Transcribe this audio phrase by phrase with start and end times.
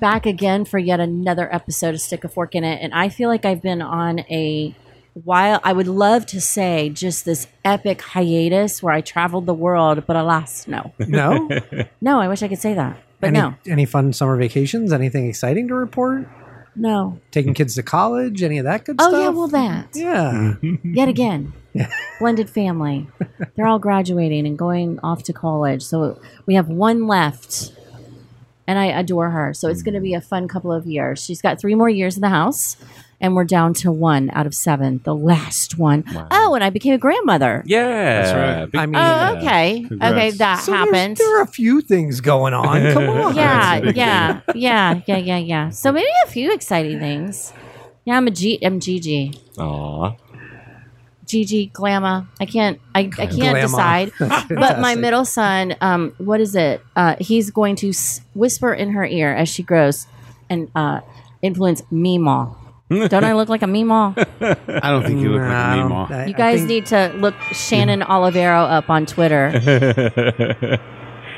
[0.00, 3.28] back again for yet another episode of Stick a Fork in It, and I feel
[3.28, 4.74] like I've been on a
[5.24, 5.60] while.
[5.64, 10.16] I would love to say just this epic hiatus where I traveled the world, but
[10.16, 11.48] alas, no, No?
[12.00, 12.20] no.
[12.20, 14.92] I wish I could say that, but any, no, Any fun summer vacations?
[14.92, 16.28] Anything exciting to report?
[16.76, 17.18] no.
[17.32, 18.42] Taking kids to college?
[18.42, 19.14] Any of that good Oh stuff?
[19.14, 20.54] Oh, yeah, well that Yeah.
[20.84, 21.52] yet again.
[22.20, 23.06] Blended family.
[23.56, 25.82] They're all graduating and going off to college.
[25.82, 27.72] So we have one left.
[28.68, 29.52] And I adore her.
[29.54, 31.24] So it's going to be a fun couple of years.
[31.24, 32.76] She's got three more years in the house,
[33.18, 36.04] and we're down to one out of seven, the last one.
[36.30, 37.62] Oh, and I became a grandmother.
[37.66, 38.70] Yeah, That's right.
[38.70, 39.84] Big- I mean, Oh, okay.
[39.88, 40.12] Congrats.
[40.12, 41.16] Okay, that So happened.
[41.16, 42.92] There are a few things going on.
[42.92, 43.34] Come on.
[43.34, 45.68] yeah, That's a big yeah, yeah, yeah, yeah, yeah.
[45.70, 47.54] So maybe a few exciting things.
[48.04, 48.58] Yeah, I'm a G.
[48.62, 49.32] I'm Gigi.
[49.58, 50.12] Aw.
[51.28, 52.26] Gigi Glamma.
[52.40, 52.80] I can't.
[52.94, 53.60] I, I can't Glamma.
[53.62, 54.12] decide.
[54.48, 56.80] But my middle son, um, what is it?
[56.96, 60.06] Uh, he's going to s- whisper in her ear as she grows,
[60.50, 61.00] and uh,
[61.42, 62.56] influence Meemaw.
[62.90, 64.16] Don't I look like a Meemaw?
[64.82, 66.10] I don't think you look Nah, like a don't- Meemaw.
[66.10, 69.52] I- You guys think- need to look Shannon Olivero up on Twitter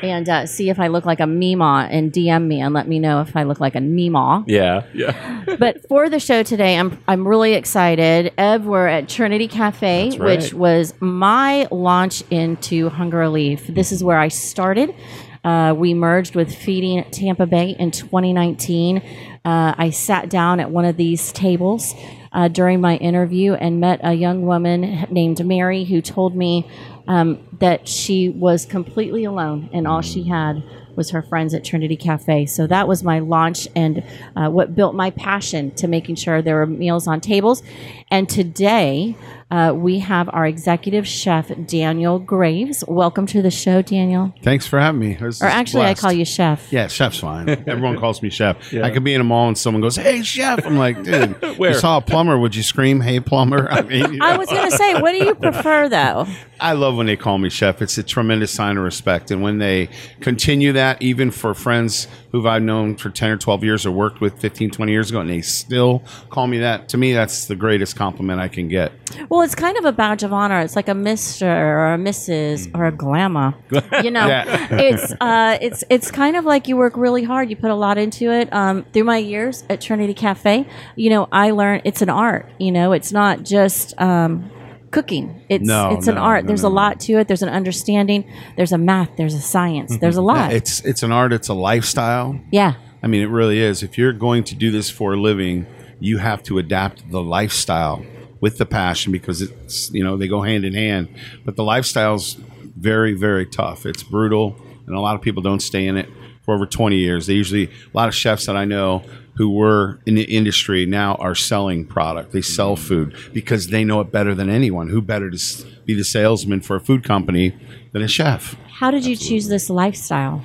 [0.03, 2.99] and uh, see if I look like a Meemaw and DM me and let me
[2.99, 4.45] know if I look like a Meemaw.
[4.47, 5.45] Yeah, yeah.
[5.59, 8.33] but for the show today, I'm I'm really excited.
[8.39, 10.21] Ev, we're at Trinity Cafe, right.
[10.21, 13.67] which was my launch into Hunger Relief.
[13.67, 14.95] This is where I started.
[15.43, 18.99] Uh, we merged with Feeding Tampa Bay in 2019.
[19.43, 21.95] Uh, I sat down at one of these tables
[22.33, 26.71] uh, during my interview and met a young woman named Mary who told me
[27.11, 30.63] um, that she was completely alone and all she had
[30.95, 32.47] was her friends at Trinity Cafe.
[32.47, 34.05] So that was my launch and
[34.37, 37.65] uh, what built my passion to making sure there were meals on tables.
[38.13, 39.17] And today
[39.51, 42.85] uh, we have our executive chef, Daniel Graves.
[42.87, 44.33] Welcome to the show, Daniel.
[44.43, 45.15] Thanks for having me.
[45.15, 45.99] This Or actually, blessed.
[45.99, 46.73] I call you chef.
[46.73, 47.49] Yeah, chef's fine.
[47.67, 48.73] Everyone calls me chef.
[48.75, 51.73] I could be in a mall and someone goes, "Hey, chef!" I'm like, "Dude, Where?
[51.73, 52.39] you saw a plumber?
[52.39, 55.19] Would you scream, hey, plumber?" I mean, you I was going to say, what do
[55.19, 56.27] you prefer though?
[56.61, 57.81] I love when they call me chef.
[57.81, 59.89] It's a tremendous sign of respect, and when they
[60.21, 64.21] continue that, even for friends who I've known for ten or twelve years or worked
[64.21, 66.89] with 15, 20 years ago, and they still call me that.
[66.91, 68.93] To me, that's the greatest compliment I can get.
[69.29, 70.61] Well, it's kind of a badge of honor.
[70.61, 72.71] It's like a Mister or a Mrs.
[72.75, 73.55] or a Glamma.
[74.05, 74.69] You know, Yeah.
[74.77, 77.51] it's uh, it's it's kind of like you work really hard.
[77.51, 78.53] You put a lot into it.
[78.53, 82.47] Um, through my years at Trinity Cafe, you know, I learned it's an art.
[82.59, 84.51] You know, it's not just um,
[84.91, 85.43] cooking.
[85.49, 86.45] It's No, it's an art.
[86.45, 86.77] no, there's no, a no.
[86.77, 87.29] lot to it.
[87.29, 88.25] There's an understanding.
[88.57, 89.11] There's a math.
[89.17, 89.97] There's a science.
[89.99, 90.53] There's a lot.
[90.53, 91.33] It's it's an art.
[91.33, 92.41] It's a lifestyle.
[92.51, 92.75] yeah.
[93.03, 93.83] I mean, it really is.
[93.83, 95.65] If you're going to do this for a living,
[96.01, 98.05] you have to adapt the lifestyle
[98.41, 101.09] with the passion because it's, you know, they go hand in hand.
[101.45, 102.35] But the lifestyle's
[102.77, 103.87] very, very tough.
[103.87, 104.57] It's brutal,
[104.87, 106.09] and a lot of people don't stay in it
[106.43, 107.27] for over 20 years.
[107.27, 109.03] They usually, a lot of chefs that I know
[109.37, 112.33] who were in the industry now are selling product.
[112.33, 114.89] They sell food because they know it better than anyone.
[114.89, 117.57] Who better to be the salesman for a food company
[117.93, 118.57] than a chef?
[118.69, 120.45] How did you choose this lifestyle?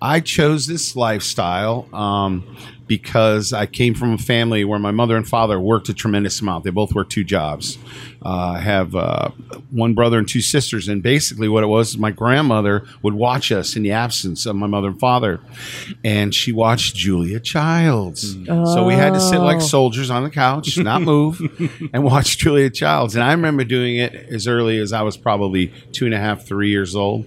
[0.00, 2.56] I chose this lifestyle um,
[2.86, 6.64] because I came from a family where my mother and father worked a tremendous amount.
[6.64, 7.78] They both worked two jobs.
[8.24, 9.30] Uh, I have uh,
[9.70, 13.74] one brother and two sisters, and basically what it was my grandmother would watch us
[13.76, 15.40] in the absence of my mother and father,
[16.04, 18.34] and she watched Julia Childs.
[18.46, 21.40] So we had to sit like soldiers on the couch, not move,
[21.92, 23.14] and watch Julia Childs.
[23.14, 26.46] And I remember doing it as early as I was probably two and a half,
[26.46, 27.26] three years old.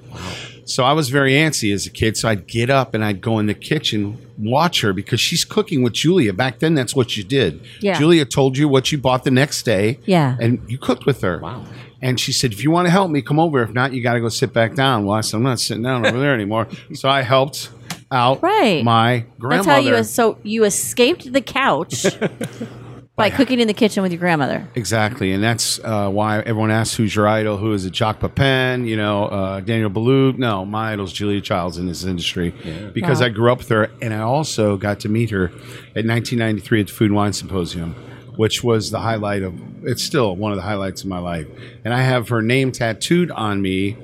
[0.65, 2.17] So I was very antsy as a kid.
[2.17, 5.83] So I'd get up and I'd go in the kitchen, watch her because she's cooking
[5.83, 6.33] with Julia.
[6.33, 7.61] Back then, that's what you did.
[7.79, 7.97] Yeah.
[7.97, 9.99] Julia told you what you bought the next day.
[10.05, 10.35] Yeah.
[10.39, 11.39] And you cooked with her.
[11.39, 11.65] Wow.
[12.01, 13.61] And she said, if you want to help me, come over.
[13.63, 15.05] If not, you got to go sit back down.
[15.05, 16.67] Well, I said, I'm not sitting down over there anymore.
[16.93, 17.69] So I helped
[18.11, 18.83] out Right.
[18.83, 19.71] my That's grandmother.
[19.71, 22.05] how you so you escaped the couch
[23.15, 24.67] by cooking in the kitchen with your grandmother.
[24.75, 27.57] Exactly, and that's uh, why everyone asks who's your idol.
[27.57, 27.95] Who is it?
[27.95, 30.37] Jacques Pepin, you know, uh, Daniel Boulud.
[30.37, 32.53] No, my idol's Julia Childs in this industry
[32.93, 33.27] because Wow.
[33.27, 36.87] I grew up with her, and I also got to meet her at 1993 at
[36.87, 37.93] the Food and Wine Symposium,
[38.35, 39.53] which was the highlight of.
[39.87, 41.47] It's still one of the highlights of my life,
[41.85, 43.95] and I have her name tattooed on me.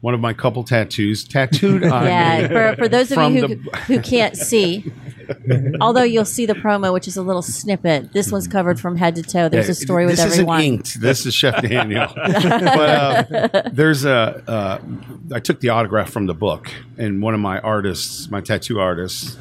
[0.00, 2.48] One of my couple tattoos tattooed on Yeah, me.
[2.48, 4.84] for, for those of you who, the- who can't see,
[5.80, 9.14] although you'll see the promo, which is a little snippet, this one's covered from head
[9.16, 9.48] to toe.
[9.48, 10.60] There's a story with this everyone.
[10.60, 11.00] isn't inked.
[11.00, 12.12] This is Chef Daniel.
[12.14, 12.28] but
[13.54, 14.42] uh, there's a.
[14.46, 14.80] Uh,
[15.32, 19.38] I took the autograph from the book, and one of my artists, my tattoo artist,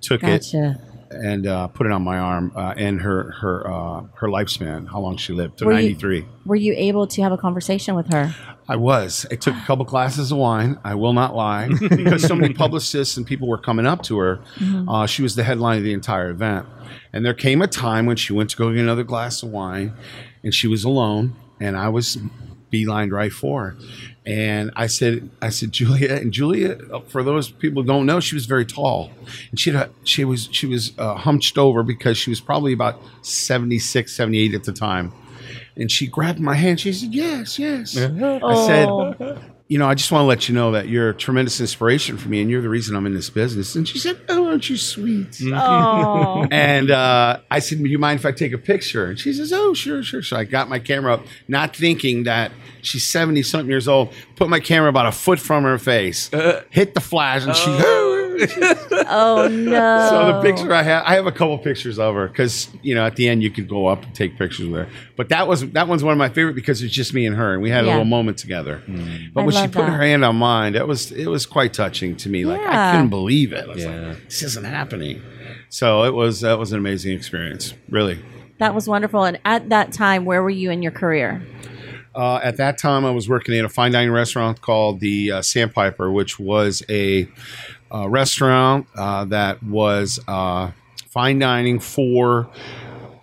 [0.00, 0.80] took it Gotcha.
[1.10, 5.00] And uh, put it on my arm uh, and her her uh, her lifespan, how
[5.00, 6.26] long she lived to Were you- ninety three.
[6.46, 8.34] Were you able to have a conversation with her?
[8.68, 9.26] I was.
[9.32, 10.78] I took a couple glasses of wine.
[10.84, 14.40] I will not lie because so many publicists and people were coming up to her.
[14.88, 16.66] Uh, she was the headline of the entire event,
[17.12, 19.92] and there came a time when she went to go get another glass of wine,
[20.44, 22.18] and she was alone, and I was
[22.72, 23.76] beelined right for her.
[24.30, 28.20] And I said, I said, Julia, and Julia, uh, for those people who don't know,
[28.20, 29.10] she was very tall,
[29.50, 32.72] and she had a, she was she was uh, hunched over because she was probably
[32.72, 35.12] about 76, 78 at the time.
[35.76, 36.78] And she grabbed my hand.
[36.78, 40.72] She said, "Yes, yes." I said, "You know, I just want to let you know
[40.72, 43.76] that you're a tremendous inspiration for me, and you're the reason I'm in this business."
[43.76, 48.18] And she said, "Oh, aren't you sweet?" Oh, And uh, I said, "Do you mind
[48.18, 50.80] if I take a picture?" And she says, "Oh, sure, sure." So I got my
[50.80, 52.50] camera up, not thinking that
[52.82, 54.12] she's seventy something years old.
[54.34, 56.28] Put my camera about a foot from her face,
[56.70, 57.70] hit the flash, and she.
[59.08, 60.06] Oh no!
[60.10, 63.04] So the picture I have, I have a couple pictures of her because you know
[63.06, 64.88] at the end you could go up and take pictures with her.
[65.16, 67.52] But that was that one's one of my favorite because it's just me and her,
[67.54, 68.82] and we had a little moment together.
[69.34, 69.90] But I when she put that.
[69.90, 72.44] her hand on mine, that was it was quite touching to me.
[72.44, 73.64] Like I couldn't believe it.
[73.64, 74.08] I was Yeah.
[74.08, 75.22] like, this isn't happening.
[75.68, 78.18] So it was that was an amazing experience, really.
[78.58, 79.24] That was wonderful.
[79.24, 81.42] And at that time, where were you in your career?
[82.14, 85.42] Uh, at that time, I was working at a fine dining restaurant called the uh,
[85.42, 87.28] Sandpiper, which was a,
[87.92, 90.70] uh restaurant uh, that was uh,
[91.08, 92.48] fine dining for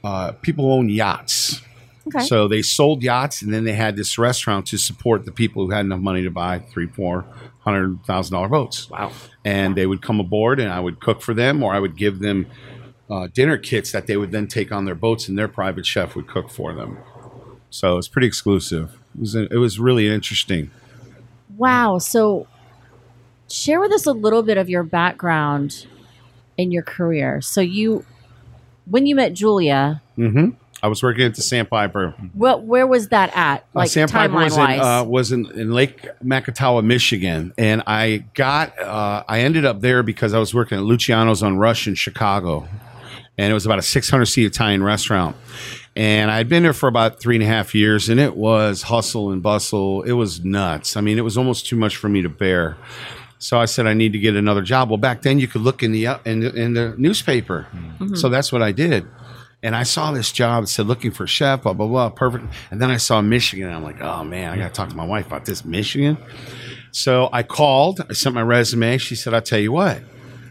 [0.04, 1.62] uh, people who own yachts.
[2.08, 2.26] Okay.
[2.26, 5.72] So they sold yachts, and then they had this restaurant to support the people who
[5.72, 7.26] had enough money to buy three, four
[7.60, 8.90] hundred thousand dollar boats.
[8.90, 9.12] Wow.
[9.44, 12.20] And they would come aboard, and I would cook for them, or I would give
[12.20, 12.48] them
[13.10, 16.16] uh, dinner kits that they would then take on their boats, and their private chef
[16.16, 16.98] would cook for them.
[17.70, 18.98] So it's pretty exclusive.
[19.16, 20.72] It was it was really interesting.
[21.58, 21.98] Wow.
[21.98, 22.48] So,
[23.50, 25.88] share with us a little bit of your background
[26.58, 27.42] in your career.
[27.42, 28.06] So, you,
[28.86, 30.50] when you met Julia, hmm
[30.84, 32.12] I was working at the Sandpiper.
[32.34, 33.62] what, where was that at?
[33.62, 38.26] Uh, Like Sandpiper timeline was in, uh, was in, in Lake Macatawa, Michigan, and I
[38.36, 41.96] got uh, I ended up there because I was working at Luciano's on Rush in
[41.96, 42.68] Chicago,
[43.40, 45.36] and it was about a 600 seat Italian restaurant.
[45.96, 49.32] And I'd been there for about three and a half years, and it was hustle
[49.32, 50.04] and bustle.
[50.04, 50.96] It was nuts.
[50.96, 52.78] I mean, it was almost too much for me to bear.
[53.40, 54.90] So I said I need to get another job.
[54.90, 57.68] Well, back then you could look in the uh, in the, in the newspaper,
[58.16, 59.06] so that's what I did.
[59.64, 62.46] And I saw this job that said looking for chef, blah blah blah, perfect.
[62.72, 64.96] And then I saw Michigan, and I'm like, oh man, I got to talk to
[64.96, 66.18] my wife about this Michigan.
[66.92, 68.02] So I called.
[68.10, 68.98] I sent my resume.
[68.98, 70.02] She said, I'll tell you what.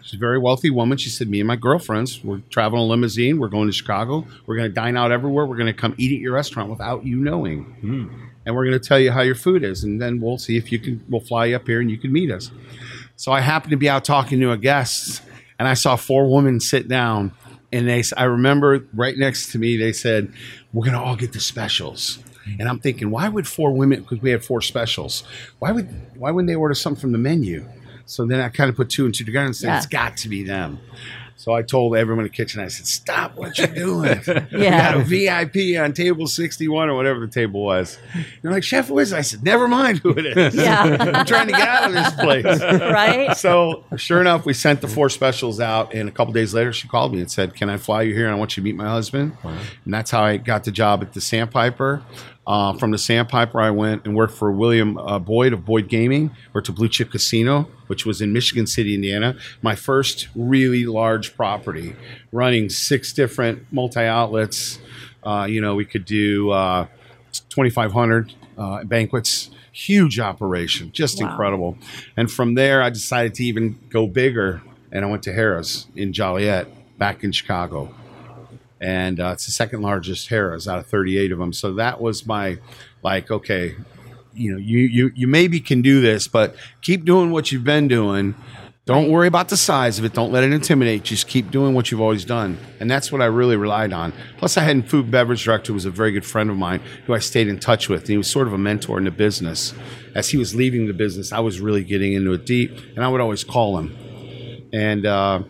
[0.02, 0.98] She's a very wealthy woman.
[0.98, 3.40] She said, Me and my girlfriends, we're traveling in a limousine.
[3.40, 4.24] We're going to Chicago.
[4.46, 5.44] We're going to dine out everywhere.
[5.46, 8.25] We're going to come eat at your restaurant without you knowing.
[8.46, 9.84] And we're going to tell you how your food is.
[9.84, 12.12] And then we'll see if you can, we'll fly you up here and you can
[12.12, 12.50] meet us.
[13.16, 15.20] So I happened to be out talking to a guest
[15.58, 17.32] and I saw four women sit down.
[17.72, 20.32] And they, I remember right next to me, they said,
[20.72, 22.20] We're going to all get the specials.
[22.60, 25.24] And I'm thinking, why would four women, because we had four specials,
[25.58, 27.68] why would why wouldn't they order something from the menu?
[28.04, 29.76] So then I kind of put two and two together and said, Yeah.
[29.78, 30.78] it's got to be them.
[31.38, 34.20] So I told everyone in the kitchen, I said, stop what you're doing.
[34.26, 34.94] We Yeah.
[34.94, 37.98] got a VIP on table 61 or whatever the table was.
[38.14, 39.16] And They're like, Chef, who is it?
[39.16, 40.54] I said, never mind who it is.
[40.54, 40.96] Yeah.
[41.14, 42.60] I'm trying to get out of this place.
[42.80, 43.36] right?
[43.36, 46.88] So sure enough, we sent the four specials out, and a couple days later, she
[46.88, 48.24] called me and said, "Can I fly you here?
[48.26, 51.02] And I want you to meet my husband." And that's how I got the job
[51.02, 52.02] at the Sandpiper.
[52.46, 56.30] Uh, from the Sandpiper, I went and worked for William uh, Boyd of Boyd Gaming,
[56.52, 59.36] worked at Blue Chip Casino, which was in Michigan City, Indiana.
[59.62, 61.96] My first really large property,
[62.30, 64.78] running six different multi outlets.
[65.24, 66.86] Uh, you know, we could do uh,
[67.50, 69.50] 2,500 uh, banquets.
[69.72, 71.28] Huge operation, just Wow.
[71.30, 71.78] incredible.
[72.16, 76.12] And from there, I decided to even go bigger, and I went to Harrah's in
[76.14, 77.92] Joliet, back in Chicago,
[78.80, 81.52] and uh, it's the second largest Harrah's out of 38 of them.
[81.52, 82.58] So that was my,
[83.02, 83.74] like, okay,
[84.34, 87.88] you know, you you you maybe can do this, but keep doing what you've been
[87.88, 88.34] doing.
[88.84, 90.12] Don't worry about the size of it.
[90.12, 91.02] Don't let it intimidate.
[91.02, 92.56] Just keep doing what you've always done.
[92.78, 94.12] And that's what I really relied on.
[94.38, 96.80] Plus, I had a food beverage director who was a very good friend of mine
[97.04, 98.02] who I stayed in touch with.
[98.02, 99.74] And he was sort of a mentor in the business.
[100.14, 102.78] As he was leaving the business, I was really getting into it deep.
[102.94, 104.68] And I would always call him.
[104.72, 105.42] And uh,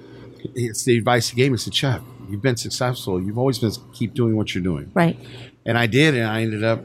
[0.54, 1.58] it's the advice he gave me.
[1.58, 3.20] He said, Chef, you've been successful.
[3.20, 4.90] You've always been keep doing what you're doing.
[4.94, 5.18] Right.
[5.64, 6.84] And I did, and I ended up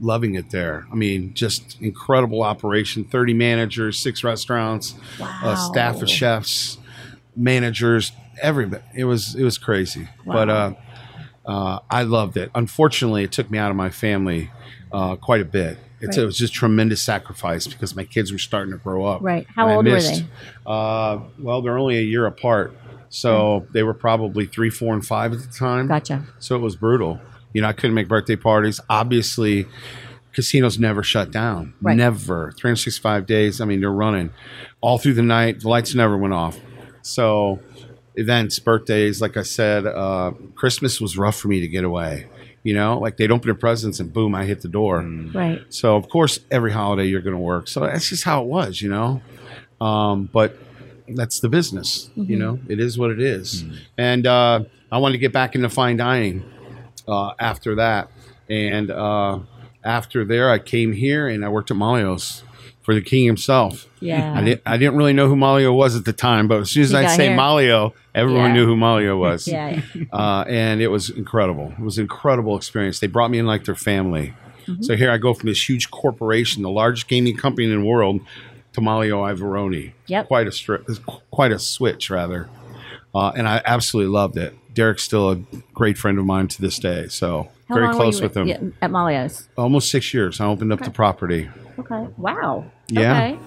[0.00, 0.86] loving it there.
[0.92, 4.94] I mean, just incredible operation 30 managers, six restaurants,
[5.42, 6.78] a staff of chefs,
[7.36, 8.82] managers, everybody.
[8.94, 10.08] It was it was crazy.
[10.26, 10.74] But uh,
[11.46, 12.50] uh, I loved it.
[12.54, 14.50] Unfortunately, it took me out of my family
[14.92, 15.78] uh, quite a bit.
[16.00, 16.24] It's, Right.
[16.24, 19.22] It was just tremendous sacrifice because my kids were starting to grow up.
[19.22, 19.46] Right.
[19.54, 20.26] How And old were they?
[20.66, 22.76] Uh, well, they're only a year apart.
[23.14, 25.86] So they were probably three, four, and five at the time.
[25.86, 26.24] Gotcha.
[26.38, 27.20] So it was brutal.
[27.52, 28.80] You know, I couldn't make birthday parties.
[28.88, 29.66] Obviously,
[30.32, 31.74] casinos never shut down.
[31.82, 31.94] Right.
[31.94, 32.52] Never.
[32.52, 33.60] 365 days.
[33.60, 34.30] I mean, they're running
[34.80, 35.60] all through the night.
[35.60, 36.58] The lights never went off.
[37.02, 37.60] So
[38.14, 42.28] events, birthdays, like I said, uh, Christmas was rough for me to get away.
[42.62, 45.02] You know, like they'd open their presents and boom, I hit the door.
[45.02, 45.60] Right.
[45.68, 47.68] So of course, every holiday you're going to work.
[47.68, 49.20] So that's just how it was, you know.
[49.84, 50.56] Um, but
[51.08, 52.58] that's the business, you know.
[52.68, 53.64] It is what it is.
[53.98, 56.44] And uh, I wanted to get back into fine dining
[57.08, 58.08] uh, after that.
[58.48, 59.40] And uh,
[59.84, 62.42] after there, I came here and I worked at Malio's
[62.82, 63.86] for the king himself.
[64.00, 64.34] Yeah.
[64.36, 66.82] I didn't, I didn't really know who Malio was at the time, but as soon
[66.82, 67.36] as You I got say here.
[67.36, 68.52] Malio, everyone Yeah.
[68.54, 69.80] knew who Malio was Yeah.
[70.12, 71.72] uh, and it was incredible.
[71.78, 72.98] It was an incredible experience.
[72.98, 74.34] They brought me in like their family.
[74.66, 74.82] Mm-hmm.
[74.82, 78.20] So here I go from this huge corporation, the largest gaming company in the world,
[78.74, 79.92] to Malio Iavarone.
[80.06, 80.28] Yep.
[80.28, 81.00] quite a stri-
[81.30, 82.48] quite a switch rather,
[83.14, 84.54] uh, and I absolutely loved it.
[84.74, 85.36] Derek's still a
[85.74, 87.06] great friend of mine to this day.
[87.08, 88.48] So How very long close were with you him.
[88.48, 89.48] yeah, at Malio's?
[89.58, 90.40] Almost six years.
[90.40, 91.50] I opened up the property.
[91.78, 92.06] Okay.
[92.16, 92.64] Wow.
[92.88, 93.34] Yeah.
[93.34, 93.38] Okay.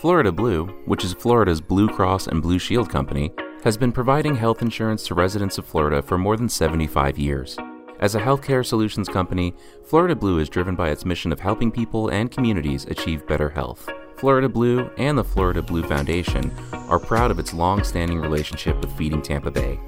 [0.00, 3.32] Florida Blue, which is Florida's Blue Cross and Blue Shield company,
[3.62, 7.56] has been providing health insurance to residents of Florida for more than 75 years.
[8.02, 9.54] As a healthcare solutions company,
[9.84, 13.88] Florida Blue is driven by its mission of helping people and communities achieve better health.
[14.16, 16.50] Florida Blue and the Florida Blue Foundation
[16.88, 19.78] are proud of its long standing relationship with Feeding Tampa Bay.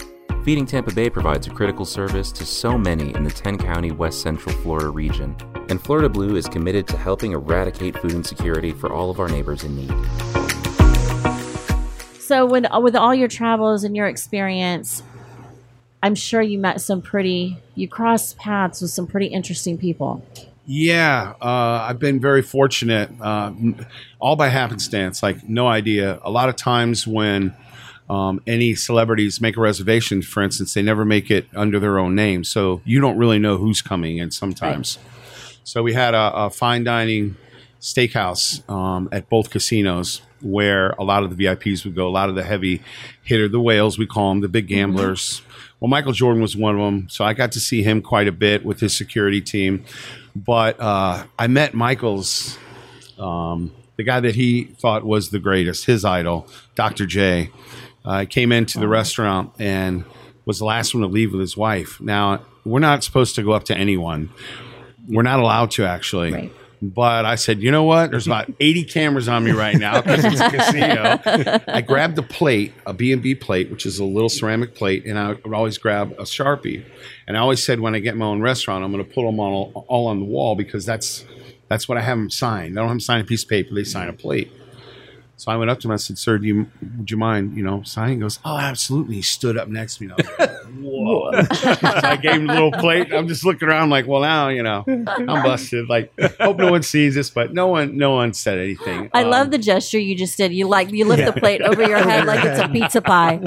[0.45, 4.23] Feeding Tampa Bay provides a critical service to so many in the 10 county West
[4.23, 5.37] Central Florida region,
[5.69, 9.65] and Florida Blue is committed to helping eradicate food insecurity for all of our neighbors
[9.65, 9.93] in need.
[12.21, 15.03] So, with with all your travels and your experience,
[16.05, 17.57] I'm sure you met some pretty.
[17.75, 20.23] You crossed paths with some pretty interesting people.
[20.67, 23.53] Yeah, uh, I've been very fortunate, uh,
[24.19, 25.23] all by happenstance.
[25.23, 26.21] Like no idea.
[26.23, 27.57] A lot of times when
[28.11, 32.15] um, any celebrities make a reservation, for instance, they never make it under their own
[32.15, 34.99] name, so you don't really know who's coming in sometimes.
[35.65, 37.37] So we had a, a fine dining
[37.81, 42.07] steakhouse um, at both casinos where a lot of the VIPs would go.
[42.07, 42.83] A lot of the heavy
[43.23, 45.41] hitter, the whales we call them, the big gamblers.
[45.85, 48.33] Well, Michael Jordan was one of them, so I got to see him quite a
[48.33, 49.85] bit with his security team.
[50.35, 52.57] But uh, I met Michael's
[53.19, 57.05] um, the guy that he thought was the greatest, his idol, Dr.
[57.05, 57.51] J.
[58.03, 60.07] Uh, came into the restaurant and
[60.47, 62.01] was the last one to leave with his wife.
[62.01, 64.31] Now, we're not supposed to go up to anyone.
[65.07, 66.33] We're not allowed to, actually.
[66.33, 66.53] Right.
[66.93, 68.11] But I said, you know what?
[68.11, 71.63] There's about 80 cameras on me right now because it's a casino.
[71.69, 75.33] I grabbed a plate, a B&B plate, which is a little ceramic plate, and I
[75.33, 76.85] would always grab a Sharpie.
[77.27, 79.41] And I always said when I get my own restaurant, I'm going to put them
[79.41, 81.25] all, all on the wall because that's
[81.69, 82.75] that's what I have them sign.
[82.75, 84.53] They don't have them sign a piece of paper; they sign a plate.
[85.37, 85.93] So I went up to him.
[85.93, 89.17] I said, "Sir, do you would you mind, you know, signing?" He goes, "Oh, absolutely."
[89.17, 90.13] He stood up next to me.
[90.13, 91.14] And I was like, Whoa!
[92.05, 93.13] I gave him a little plate.
[93.13, 95.89] I'm just looking around, like, well, now you know, I'm busted.
[95.89, 99.11] Like, hope no one sees this, but no one, no one said anything.
[99.13, 100.53] I Um, love the gesture you just did.
[100.53, 103.39] You like you lift the plate over your head like it's a pizza pie.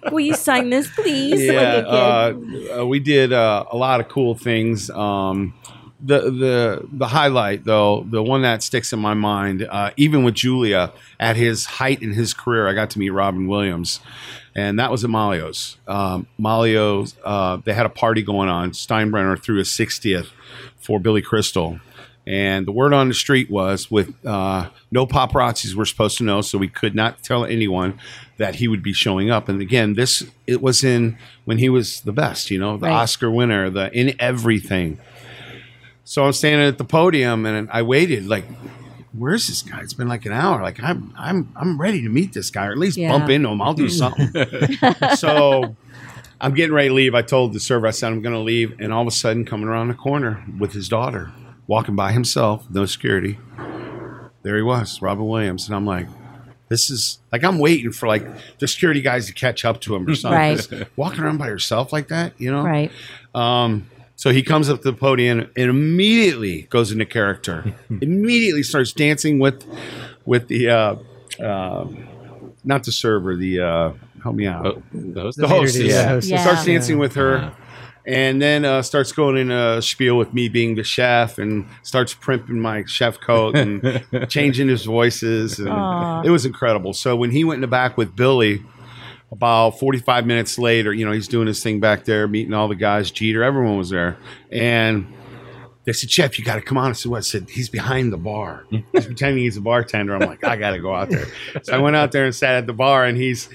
[0.12, 1.42] Will you sign this, please?
[1.42, 2.70] yeah, Like a kid.
[2.70, 4.90] uh, uh, we did uh, a lot of cool things.
[4.90, 5.54] Um,
[5.98, 10.34] the the the highlight though, the one that sticks in my mind, uh, even with
[10.34, 14.00] Julia at his height in his career, I got to meet Robin Williams,
[14.56, 15.76] and that was at Malio's.
[15.86, 18.70] Um, Malio's, uh, they had a party going on.
[18.70, 20.28] Steinbrenner threw his 60th
[20.78, 21.78] for Billy Crystal.
[22.26, 26.40] And the word on the street was with uh, no paparazzis were supposed to know,
[26.40, 28.00] so we could not tell anyone
[28.38, 29.48] that he would be showing up.
[29.48, 32.94] And again, this it was in when he was the best, you know, the Right.
[32.94, 34.98] Oscar winner, the in everything.
[36.04, 38.44] So I'm standing at the podium and I waited like,
[39.18, 39.80] where's this guy?
[39.80, 40.62] It's been like an hour.
[40.62, 43.10] Like I'm I'm I'm ready to meet this guy or at least Yeah.
[43.16, 43.60] bump into him.
[43.62, 44.28] I'll do something.
[45.16, 45.76] so
[46.40, 47.14] I'm getting ready to leave.
[47.14, 49.44] I told the server, I said I'm going to leave, and all of a sudden,
[49.46, 51.32] coming around the corner with his daughter,
[51.66, 53.38] walking by himself, no security.
[54.42, 56.06] There he was, Robin Williams, and I'm like,
[56.68, 58.24] this is like I'm waiting for like
[58.58, 60.78] the security guys to catch up to him or something.
[60.78, 60.88] Right.
[60.96, 62.62] Walking around by yourself like that, you know?
[62.62, 62.92] Right.
[63.34, 67.74] Um, so he comes up to the podium and immediately goes into character.
[68.00, 69.64] immediately starts dancing with
[70.24, 70.96] with the uh,
[71.42, 71.86] uh,
[72.64, 73.92] not the server, the uh,
[74.22, 75.76] help me out Oh, those the waiter hostess.
[75.82, 76.20] did, Yeah.
[76.22, 76.42] Yeah.
[76.42, 77.52] Starts dancing with her.
[78.08, 82.14] And then uh, starts going in a spiel with me being the chef and starts
[82.14, 85.58] primping my chef coat and changing his voices.
[85.58, 86.22] And Aw.
[86.22, 86.92] it was incredible.
[86.92, 88.62] So when he went in the back with Billy,
[89.30, 92.74] about 45 minutes later, you know, he's doing his thing back there, meeting all the
[92.74, 94.16] guys, Jeter, everyone was there.
[94.52, 95.12] And
[95.84, 96.90] they said, Chef, you got to come on.
[96.90, 97.18] I said, what?
[97.18, 98.64] I said, he's behind the bar.
[98.70, 100.14] He's pretending he's a bartender.
[100.14, 101.26] I'm like, I got to go out there.
[101.62, 103.48] So I went out there and sat at the bar, and he's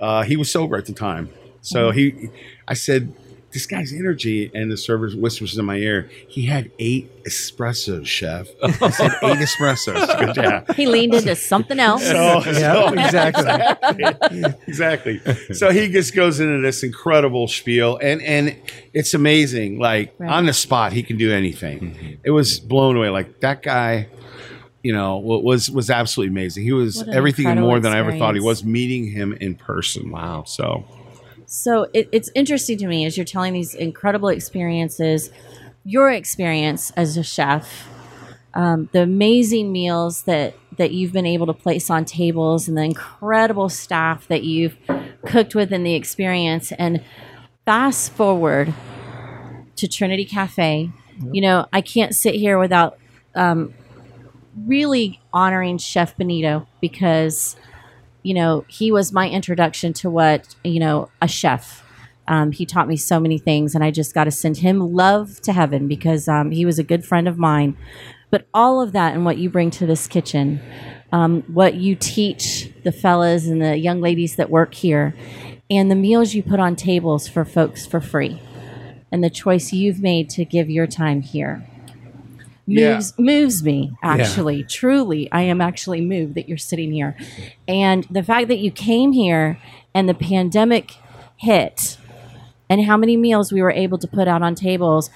[0.00, 1.30] uh, he was sober at the time.
[1.60, 2.28] So he,
[2.66, 3.12] I said,
[3.56, 8.48] this guy's energy, and the server whispers in my ear, he had eight espressos, chef.
[8.62, 10.18] I said, eight espressos.
[10.18, 10.74] Good job.
[10.74, 12.04] He leaned into something else.
[12.04, 12.12] So,
[12.46, 14.52] Yeah, so- exactly.
[14.68, 15.20] exactly.
[15.54, 18.56] So he just goes into this incredible spiel, and and
[18.92, 19.78] it's amazing.
[19.78, 20.30] Like Right.
[20.30, 21.80] on the spot, he can do anything.
[21.80, 22.12] Mm-hmm.
[22.24, 23.08] It was blown away.
[23.08, 24.08] Like that guy,
[24.82, 26.64] you know, was was absolutely amazing.
[26.64, 28.64] He was everything and incredible more than I ever thought he was.
[28.64, 30.10] Meeting him in person.
[30.10, 30.44] Wow.
[30.46, 30.84] So
[31.56, 35.30] So it, it's interesting to me as you're telling these incredible experiences,
[35.84, 37.88] your experience as a chef,
[38.52, 42.82] um, the amazing meals that that you've been able to place on tables, and the
[42.82, 44.76] incredible staff that you've
[45.24, 46.72] cooked with in the experience.
[46.72, 47.02] And
[47.64, 48.74] fast forward
[49.76, 50.90] to Trinity Cafe,
[51.32, 52.98] you know, I can't sit here without
[53.34, 53.72] um,
[54.66, 57.56] really honoring Chef Benito because
[58.26, 61.84] you know, he was my introduction to what, you know, a chef.
[62.26, 65.40] Um, he taught me so many things, and I just got to send him love
[65.42, 67.76] to heaven because um, he was a good friend of mine.
[68.30, 70.60] But all of that and what you bring to this kitchen,
[71.12, 75.14] um, what you teach the fellas and the young ladies that work here,
[75.70, 78.42] and the meals you put on tables for folks for free,
[79.12, 81.64] and the choice you've made to give your time here
[82.66, 82.94] Yeah.
[82.94, 87.16] moves moves me actually truly i am actually moved that you're sitting here
[87.68, 89.60] and the fact that you came here
[89.94, 90.96] and the pandemic
[91.36, 91.96] hit
[92.68, 95.10] and how many meals we were able to put out on tables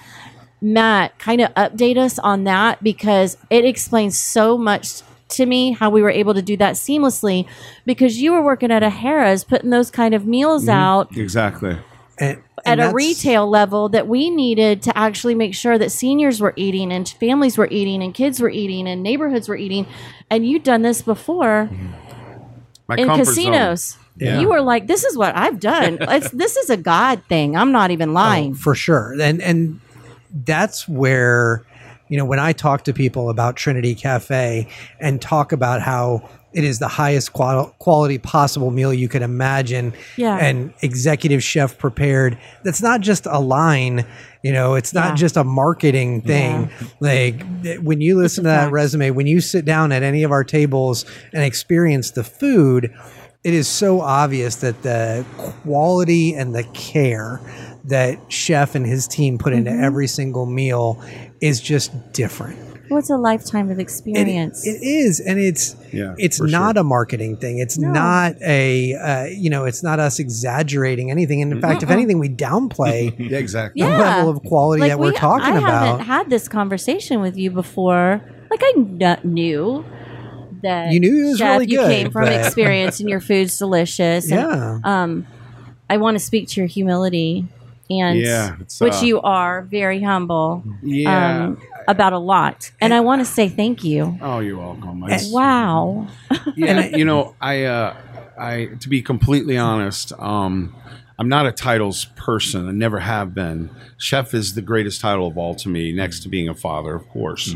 [0.61, 5.89] matt kind of update us on that because it explains so much to me how
[5.89, 7.45] we were able to do that seamlessly
[7.85, 10.71] because you were working at a harrah's putting those kind of meals mm-hmm.
[10.71, 11.77] out exactly.
[12.21, 16.39] And, at and a retail level that we needed to actually make sure that seniors
[16.39, 19.87] were eating and families were eating and kids were eating and neighborhoods were eating.
[20.29, 21.69] And you'd done this before
[22.87, 23.35] My in comfort zone.
[23.35, 23.97] casinos.
[24.17, 24.39] Yeah.
[24.39, 25.97] You were like, "This is what I've done.
[26.01, 27.55] It's, this is a God thing.
[27.55, 29.15] I'm not even oh, lying." Oh, for sure.
[29.19, 29.79] And and
[30.45, 31.65] that's where
[32.07, 34.67] you know when I talk to people about Trinity Cafe
[34.99, 39.93] and talk about how it is the highest qual- quality possible meal you could imagine
[40.17, 40.35] Yeah.
[40.37, 44.05] and executive chef prepared that's not just a line
[44.43, 45.15] you know it's not Yeah.
[45.15, 47.43] just a marketing thing like
[47.81, 48.73] when you listen to that fact.
[48.73, 52.91] resume when you sit down at any of our tables and experience the food
[53.43, 55.25] it is so obvious that the
[55.63, 57.41] quality and the care
[57.85, 59.83] that chef and his team put into Mm-hmm.
[59.83, 61.01] every single meal
[61.41, 62.59] is just different.
[62.91, 64.67] Well, it's a lifetime of It- experience.
[64.67, 66.81] it is, and it's Yeah, it's not sure.
[66.81, 67.57] a marketing thing.
[67.59, 67.89] It's No.
[67.89, 71.41] not a uh, you know, it's not us exaggerating anything.
[71.41, 73.81] And in fact, if anything, we downplay Yeah, exactly.
[73.81, 73.97] the Yeah.
[73.97, 75.85] level of quality that we're we- talking I about.
[75.87, 78.21] haven't had this conversation with you before.
[78.51, 78.73] Like I
[79.23, 79.85] knew
[80.61, 83.57] that You knew it was chef, really you came from but- experience and your food's
[83.57, 84.29] delicious.
[84.29, 85.25] and, yeah, um,
[85.89, 87.45] I want to speak to your humility
[87.89, 91.45] and Yeah, it's, which uh, you are very humble Yeah.
[91.47, 92.71] um, about a lot.
[92.79, 94.17] And I want to say thank you.
[94.21, 95.03] oh, you're welcome.
[95.03, 96.07] I- Wow.
[96.55, 97.95] yeah, you know, I, uh,
[98.37, 100.75] I, to be completely honest, um,
[101.19, 102.67] I'm not a titles person.
[102.67, 103.69] I never have been.
[103.97, 107.07] Chef is the greatest title of all to me, next to being a father, of
[107.09, 107.55] course.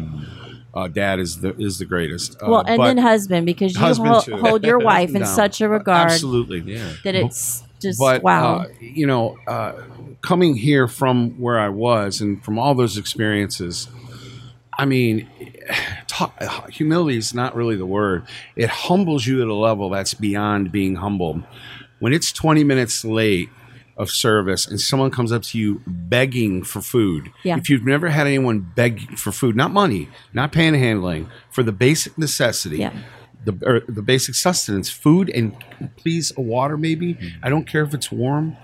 [0.73, 2.35] Uh, dad is the is the greatest.
[2.35, 4.37] Uh, Well, and then husband, because you Husband, hol- too.
[4.37, 6.59] hold your wife in such a regard absolutely.
[6.75, 6.91] Yeah.
[7.05, 8.57] that it's just but wow.
[8.57, 9.73] uh, you know, uh,
[10.21, 13.87] coming here from where I was and from all those experiences,
[14.77, 15.27] I mean,
[16.07, 18.25] talk, humility is not really the word.
[18.55, 21.43] It humbles you at a level that's beyond being humble.
[21.99, 23.49] When it's 20 minutes late
[23.97, 27.57] of service and someone comes up to you begging for food, Yeah.
[27.57, 32.17] if you've never had anyone beg for food, not money, not panhandling, for the basic
[32.17, 32.91] necessity, Yeah.
[33.45, 35.55] the or the basic sustenance, food and
[35.95, 37.13] please a water maybe.
[37.13, 37.31] Mm.
[37.43, 38.57] I don't care if it's warm.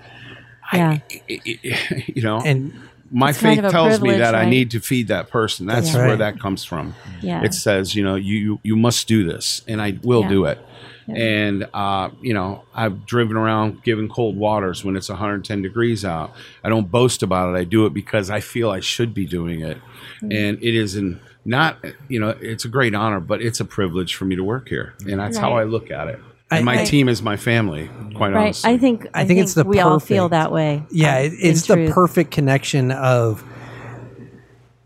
[0.73, 0.99] yeah.
[1.09, 2.73] I, I- you know, and
[3.11, 5.65] my It's kind faith of tells me that I need to feed that person.
[5.65, 6.17] That's That's where right.
[6.19, 6.95] that comes from.
[7.21, 7.43] Yeah.
[7.43, 10.29] It says, you know, you you, you must do this, and I will Yeah.
[10.29, 10.59] do it.
[11.07, 16.31] And uh, you know, I've driven around giving cold waters when it's 110 degrees out.
[16.63, 17.57] I don't boast about it.
[17.57, 19.77] I do it because I feel I should be doing it,
[20.21, 20.33] Mm.
[20.49, 24.15] and it is an not you know it's a great honor, but it's a privilege
[24.15, 26.19] for me to work here, and that's how I look at it.
[26.51, 28.43] I- And my I- team is my family, quite Right.
[28.47, 28.69] honestly.
[28.71, 30.83] I think I think it's the we all feel perfect- that way.
[30.91, 31.91] Yeah, um, it, it's the truth.
[31.91, 33.43] perfect connection of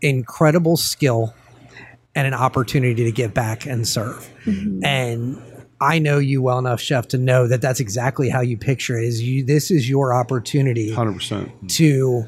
[0.02, 1.34] incredible skill
[2.14, 4.30] and an opportunity to give back and serve.
[4.46, 4.86] Mm-hmm.
[4.86, 5.42] And
[5.82, 9.06] I know you well enough, chef, to know that that's exactly how you picture it.
[9.06, 9.44] Is you?
[9.44, 11.50] This is your opportunity 100%.
[11.76, 12.26] to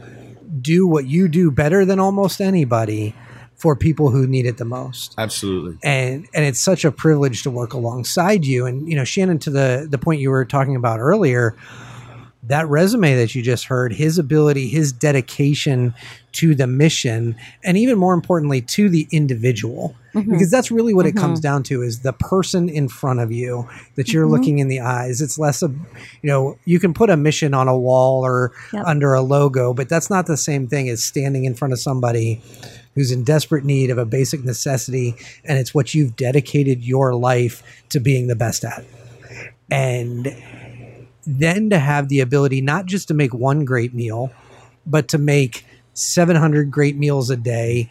[0.62, 3.14] do what you do better than almost anybody,
[3.58, 5.16] for people who need it the most.
[5.18, 5.78] Absolutely.
[5.84, 8.66] and and it's such a privilege to work alongside you.
[8.66, 11.56] And you know shannon to the the point you were talking about earlier
[12.44, 15.94] that resume that you just heard his ability his dedication
[16.32, 19.96] to the mission and even more importantly to the individual.
[20.14, 20.32] Mm-hmm.
[20.32, 21.20] Because that's really what it mm-hmm.
[21.20, 24.34] comes down to is the person in front of you that you're mm-hmm.
[24.34, 25.20] looking in the eyes.
[25.20, 25.76] It's less of
[26.22, 28.86] you know you can put a mission on a wall or Yep.
[28.86, 32.42] under a logo but that's not the same thing as standing in front of somebody
[32.98, 35.14] who's in desperate need of a basic necessity
[35.46, 38.84] and it's what you've dedicated your life to being the best at.
[39.70, 40.36] And
[41.28, 44.32] then to have the ability not just to make one great meal
[44.88, 47.88] but to make 700 great meals a day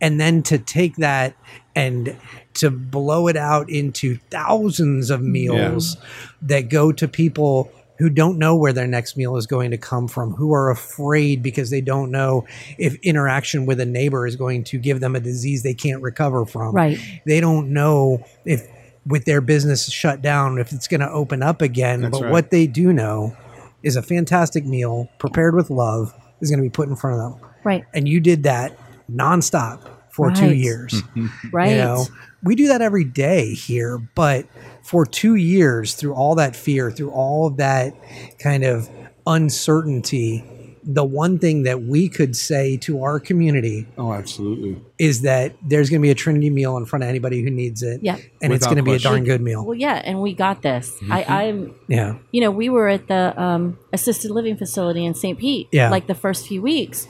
[0.00, 1.36] and then to take that
[1.76, 2.16] and
[2.54, 5.96] to blow it out into thousands of meals
[6.42, 10.08] that go to people who don't know where their next meal is going to come
[10.08, 12.46] from, who are afraid because they don't know
[12.78, 16.46] if interaction with a neighbor is going to give them a disease they can't recover
[16.46, 16.74] from.
[16.74, 16.98] Right.
[17.26, 18.66] They don't know if
[19.06, 22.32] with their business shut down if it's going to open up again, That's but right.
[22.32, 23.36] what they do know
[23.82, 27.40] is a fantastic meal prepared with love is going to be put in front of
[27.40, 27.50] them.
[27.64, 27.84] Right.
[27.92, 28.78] And you did that
[29.12, 31.02] nonstop for two years.
[31.52, 31.72] Right.
[31.72, 32.06] You know,
[32.42, 34.46] we do that every day here, but
[34.82, 37.94] for two years, through all that fear, through all of that
[38.38, 38.88] kind of
[39.26, 40.44] uncertainty,
[40.82, 44.80] the one thing that we could say to our community Oh, absolutely.
[44.98, 47.82] is that there's going to be a Trinity meal in front of anybody who needs
[47.82, 48.00] it.
[48.02, 48.16] Yeah.
[48.40, 49.64] And it's going to be a darn good meal.
[49.64, 50.96] Well, yeah, and we got this.
[51.10, 52.16] I, I'm, Yeah.
[52.32, 55.38] you know, we were at the um, assisted living facility in St.
[55.38, 55.90] Pete, Yeah.
[55.90, 57.06] like the first few weeks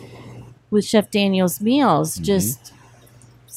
[0.70, 2.72] with Chef Daniel's meals, just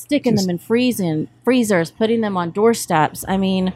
[0.04, 3.24] sticking Just- them in freezing freezers, putting them on doorsteps.
[3.28, 3.74] I mean,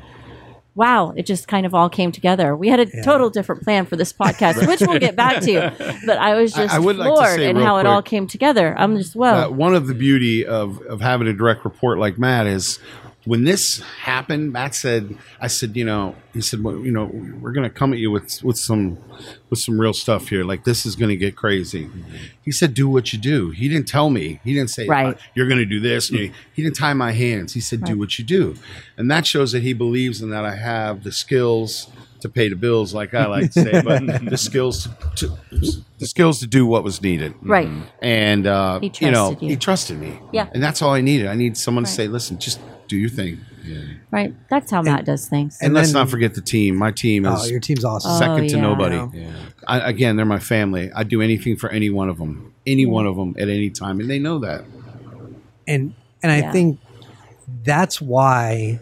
[0.75, 2.55] wow, it just kind of all came together.
[2.55, 5.73] We had a total different plan for this podcast, which we'll get back to.
[6.05, 8.75] But I was just I like to floored say and how it all came together.
[8.77, 12.45] I'm just well, one of the beauty of, of having a direct report like Matt
[12.45, 12.79] is
[13.27, 17.11] when this happened, Matt said, I said, you know, he said, well, you know,
[17.41, 18.97] we're going to come at you with, with some,
[19.49, 20.45] with some real stuff here.
[20.45, 21.89] Like this is going to get crazy.
[22.43, 23.49] He said, do what you do.
[23.49, 25.15] He didn't tell me, he didn't say, Right.
[25.15, 26.07] "Uh, you're going to do this.
[26.07, 27.53] He he didn't tie my hands.
[27.53, 28.55] He said, do what you do.
[28.95, 31.89] And that shows that he believes in that I have the skills
[32.21, 35.31] to pay the bills, like I like to say, but the skills to,
[35.99, 37.69] the skills to do what was needed right.
[38.01, 39.49] and uh, He you know you.
[39.49, 40.19] he trusted me.
[40.31, 40.49] Yeah.
[40.53, 41.27] and that's all I needed.
[41.27, 43.39] I need someone to say, "Listen, just do your thing."
[44.11, 44.33] Right.
[44.49, 45.57] That's how Matt does things.
[45.59, 46.77] And, And let's then- not forget the team.
[46.77, 48.17] My team is Oh, your team's awesome.
[48.17, 48.61] second Oh, to yeah.
[48.61, 49.27] nobody.
[49.67, 50.89] I, again, they're my family.
[50.95, 53.99] I'd do anything for any one of them, any one of them at any time,
[53.99, 54.63] and they know that.
[55.67, 56.79] and and I think
[57.65, 58.79] that's why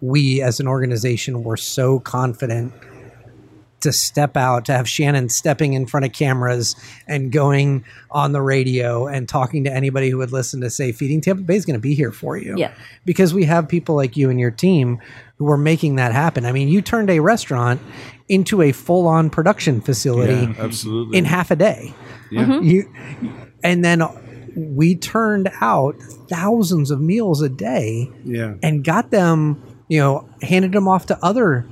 [0.00, 2.72] we as an organization were so confident
[3.80, 6.74] to step out to have Shannon stepping in front of cameras
[7.06, 11.20] and going on the radio and talking to anybody who would listen to say feeding
[11.20, 12.56] Tampa Bay is going to be here for you.
[12.56, 12.72] Yeah.
[13.04, 14.98] Because we have people like you and your team
[15.36, 16.46] who are making that happen.
[16.46, 17.80] I mean, you turned a restaurant
[18.28, 21.18] into a full-on production facility absolutely.
[21.18, 21.94] in half a day.
[22.30, 22.44] yeah.
[22.44, 22.66] Mm-hmm.
[22.66, 22.92] You,
[23.62, 24.02] and then
[24.56, 25.96] we turned out
[26.30, 28.54] thousands of meals a day yeah.
[28.62, 31.66] and got them, you know, handed them off to other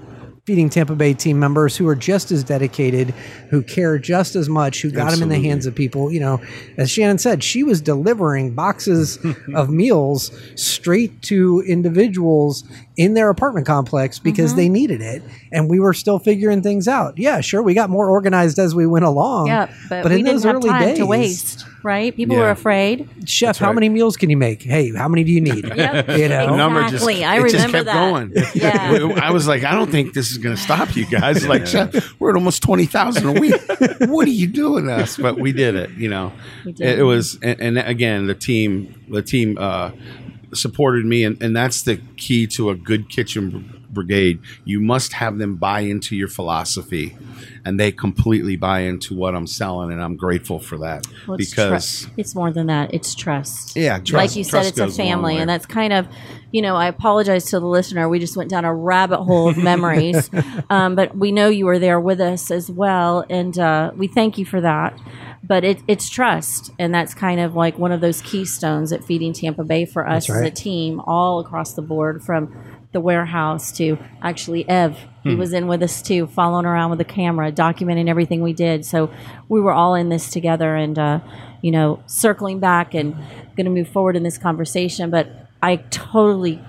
[0.47, 3.15] Feeding Tampa Bay team members who are just as dedicated,
[3.49, 6.13] who care just as much, who got them in the hands of people.
[6.13, 6.43] You know,
[6.77, 9.19] as Shannon said, she was delivering boxes
[9.55, 12.63] of meals straight to individuals
[12.97, 15.23] in their apartment complex because they needed it.
[15.51, 17.19] And we were still figuring things out.
[17.19, 19.49] Yeah, sure, we got more organized as we went along.
[19.49, 22.15] Yeah, but, but we in didn't those have early time days, to waste, right?
[22.15, 23.09] People were afraid.
[23.29, 23.75] Chef, how right.
[23.75, 24.63] many meals can you make?
[24.63, 25.65] Hey, how many do you need?
[25.65, 26.09] Yep.
[26.09, 26.57] You know, Exactly.
[26.57, 28.11] number just, I it just remember kept that.
[28.11, 28.33] going.
[28.55, 29.21] Yeah.
[29.23, 31.47] I was like, I don't think this is going to stop you guys.
[31.47, 33.61] Like, "Chef, we're at almost twenty thousand a week.
[34.09, 35.17] what are you doing to us?
[35.17, 35.91] But we did it.
[35.91, 36.33] You know,
[36.65, 36.87] We did.
[36.89, 39.91] it, it was, and, and again, the team, the team uh,
[40.57, 44.41] supported me, and, and that's the key to a good kitchen brigade.
[44.65, 47.17] You must have them buy into your philosophy,
[47.65, 51.51] and they completely buy into what I'm selling, and I'm grateful for that Well, it's
[51.51, 52.09] because.
[52.17, 52.93] it's more than that.
[52.93, 53.77] It's trust.
[53.77, 56.09] Yeah, trust- like you said, it's a goes a long family, and that's kind of,
[56.51, 58.09] you know, I apologize to the listener.
[58.09, 60.29] We just went down a rabbit hole of memories,
[60.71, 64.37] um, but we know you were there with us as well, and uh, we thank
[64.37, 64.99] you for that.
[65.47, 69.35] But it, it's trust, and that's kind of like one of those keystones at Feeding
[69.35, 72.57] Tampa Bay for us That's as a team, all across the board, from
[72.93, 74.99] the warehouse to actually Ev.
[75.23, 78.85] He was in with us too, following around with the camera, documenting everything we did.
[78.85, 79.11] So
[79.49, 81.21] we were all in this together, and uh,
[81.63, 83.15] you know, circling back and
[83.57, 85.11] going to move forward in this conversation.
[85.11, 85.29] But
[85.63, 86.63] I totally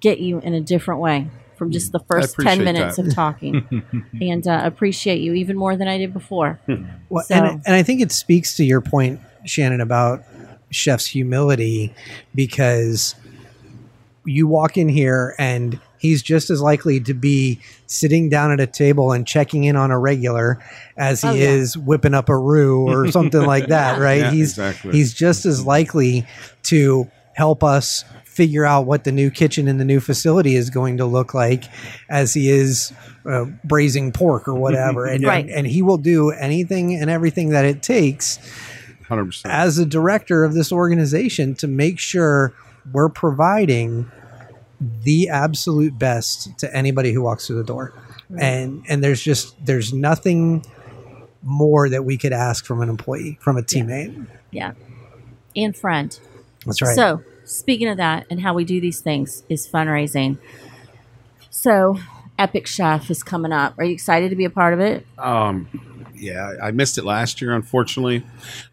[0.00, 1.92] get you in a different way from just mm.
[1.92, 3.08] the first ten minutes that.
[3.08, 3.84] of talking,
[4.20, 6.60] and uh, appreciate you even more than I did before.
[6.66, 6.84] Hmm.
[7.08, 10.22] Well, So- and, and I think it speaks to your point, Shannon, about
[10.70, 11.94] chef's humility
[12.34, 13.14] because
[14.24, 18.66] you walk in here and he's just as likely to be sitting down at a
[18.66, 20.62] table and checking in on a regular
[20.96, 21.48] as he Oh, yeah.
[21.48, 24.20] is whipping up a roux or something like that, right?
[24.20, 24.92] Yeah, he's exactly.
[24.92, 25.68] he's just as mm-hmm.
[25.68, 26.26] likely
[26.64, 28.04] to help us
[28.38, 31.64] figure out what the new kitchen in the new facility is going to look like
[32.08, 32.92] as he is
[33.26, 35.44] uh, braising pork or whatever and, Right.
[35.46, 38.38] and and he will do anything and everything that it takes
[39.08, 39.52] Hundred percent.
[39.52, 42.54] as a director of this organization to make sure
[42.92, 44.10] we're providing
[45.02, 47.92] the absolute best to anybody who walks through the door.
[48.38, 50.64] And and there's just there's nothing
[51.42, 54.26] more that we could ask from an employee, from a teammate.
[54.52, 54.72] Yeah.
[55.56, 56.16] And friend.
[56.66, 56.94] That's right.
[56.94, 60.38] So, speaking of that and how we do these things is fundraising.
[61.50, 61.98] So,
[62.38, 63.78] Epic Chef is coming up.
[63.78, 65.06] Are you excited to be a part of it?
[65.18, 65.68] Um,
[66.14, 68.24] yeah, I missed it last year, unfortunately.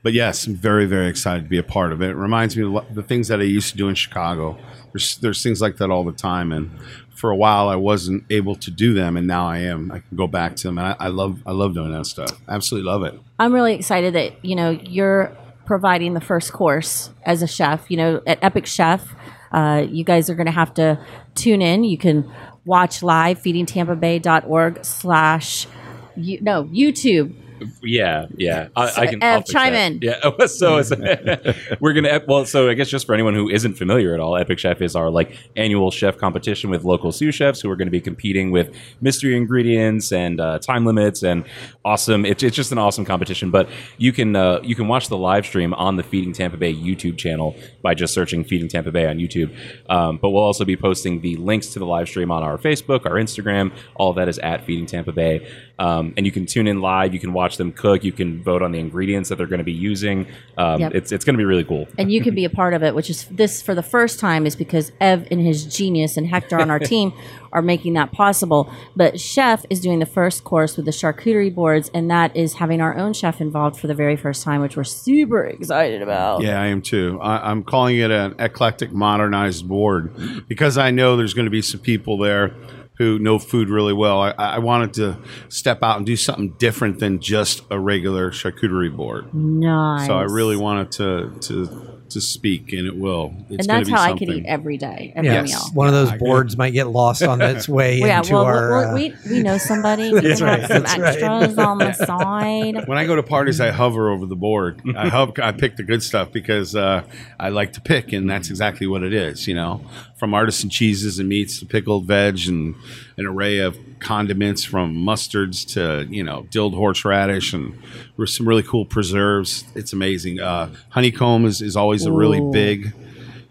[0.04, 2.10] But yes, I'm very, very excited to be a part of it.
[2.10, 4.58] It reminds me of the things that I used to do in Chicago.
[4.94, 6.52] There's, there's things like that all the time.
[6.52, 6.72] And
[7.10, 9.92] for a while, I wasn't able to do them, and now I am.
[9.92, 12.40] I can go back to them, and I, I love, I love doing that stuff.
[12.48, 13.20] Absolutely love it.
[13.40, 15.36] I'm really excited that, you know, you're
[15.66, 17.90] providing the first course as a chef.
[17.90, 19.16] You know, at Epic Chef,
[19.52, 21.00] uh, you guys are going to have to
[21.36, 21.84] tune in.
[21.84, 22.32] You can
[22.66, 25.68] watch live feedingtampabay.org slash
[26.16, 27.36] no YouTube.
[27.82, 28.68] Yeah, yeah.
[28.76, 29.92] I, I can Ev, chime that.
[29.92, 30.00] in.
[30.02, 30.32] Yeah.
[30.48, 30.92] So it's,
[31.80, 32.46] we're gonna well.
[32.46, 35.10] So I guess just for anyone who isn't familiar at all, Epic Chef is our
[35.10, 38.76] like annual chef competition with local sous chefs who are going to be competing with
[39.02, 41.46] mystery ingredients and uh, time limits and
[41.84, 42.26] awesome.
[42.26, 43.52] It's, it's just an awesome competition.
[43.52, 46.74] But you can uh, you can watch the live stream on the Feeding Tampa Bay
[46.74, 49.56] YouTube channel by just searching Feeding Tampa Bay on YouTube.
[49.90, 53.06] Um, but we'll also be posting the links to the live stream on our Facebook,
[53.06, 53.72] our Instagram.
[53.96, 55.48] All that is at Feeding Tampa Bay.
[55.78, 57.14] Um, and you can tune in live.
[57.14, 58.04] You can watch them cook.
[58.04, 60.28] You can vote on the ingredients that they're going to be using.
[60.58, 60.96] Um, Yep.
[60.96, 61.88] It's it's going to be really cool.
[61.98, 64.46] and you can be a part of it, which is this for the first time
[64.46, 67.14] is because Ev and his genius and Hector on our team
[67.54, 68.70] are making that possible.
[68.96, 72.82] But Chef is doing the first course with the charcuterie boards, and that is having
[72.82, 76.42] our own chef involved for the very first time, which we're super excited about.
[76.42, 77.18] Yeah, I am too.
[77.22, 80.14] I, I'm calling it an eclectic modernized board
[80.48, 82.54] because I know there's going to be some people there
[82.98, 84.22] who know food really well.
[84.22, 85.18] I, I wanted to
[85.50, 89.34] step out and do something different than just a regular charcuterie board.
[89.34, 90.08] Nice.
[90.08, 93.34] So I really wanted to to to speak, and it will.
[93.50, 94.28] It's and that's be how I something.
[94.28, 95.60] could eat every day, every yeah, meal.
[95.74, 98.72] one of those boards might get lost on its way Well, yeah, into well, our.
[98.72, 100.12] well, uh, we, we know somebody.
[100.14, 101.08] We That's right, have some that's right.
[101.22, 102.88] extras on the side.
[102.88, 104.82] When I go to parties, I hover over the board.
[104.98, 107.04] I hope I pick the good stuff because uh,
[107.40, 109.48] I like to pick, and that's exactly what it is.
[109.48, 109.82] You know,
[110.16, 112.76] from artisan cheeses and meats to pickled veg and
[113.18, 117.78] an array of condiments from mustards to you know dilled horseradish and
[118.26, 119.66] some really cool preserves.
[119.76, 120.40] It's amazing.
[120.40, 122.94] Uh, honeycomb is, is always a really big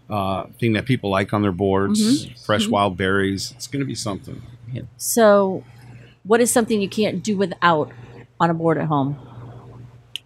[0.09, 2.25] uh, thing that people like on their boards.
[2.25, 2.35] Mm-hmm.
[2.45, 3.53] Fresh wild berries.
[3.55, 4.41] It's going to be something.
[4.97, 5.63] So,
[6.23, 7.91] what is something you can't do without
[8.39, 9.17] on a board at home?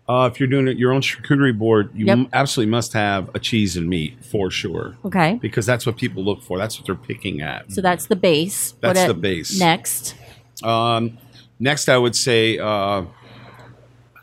[0.09, 2.17] Uh, if you're doing it your own charcuterie board, you Yep.
[2.17, 4.97] m- absolutely must have a cheese and meat for sure.
[5.05, 5.37] Okay.
[5.39, 6.57] because that's what people look for.
[6.57, 7.71] That's what they're picking at.
[7.71, 8.73] So that's the base.
[8.81, 9.59] That's What the base.
[9.59, 10.15] Next.
[10.63, 11.19] Um,
[11.59, 13.03] next, I would say uh,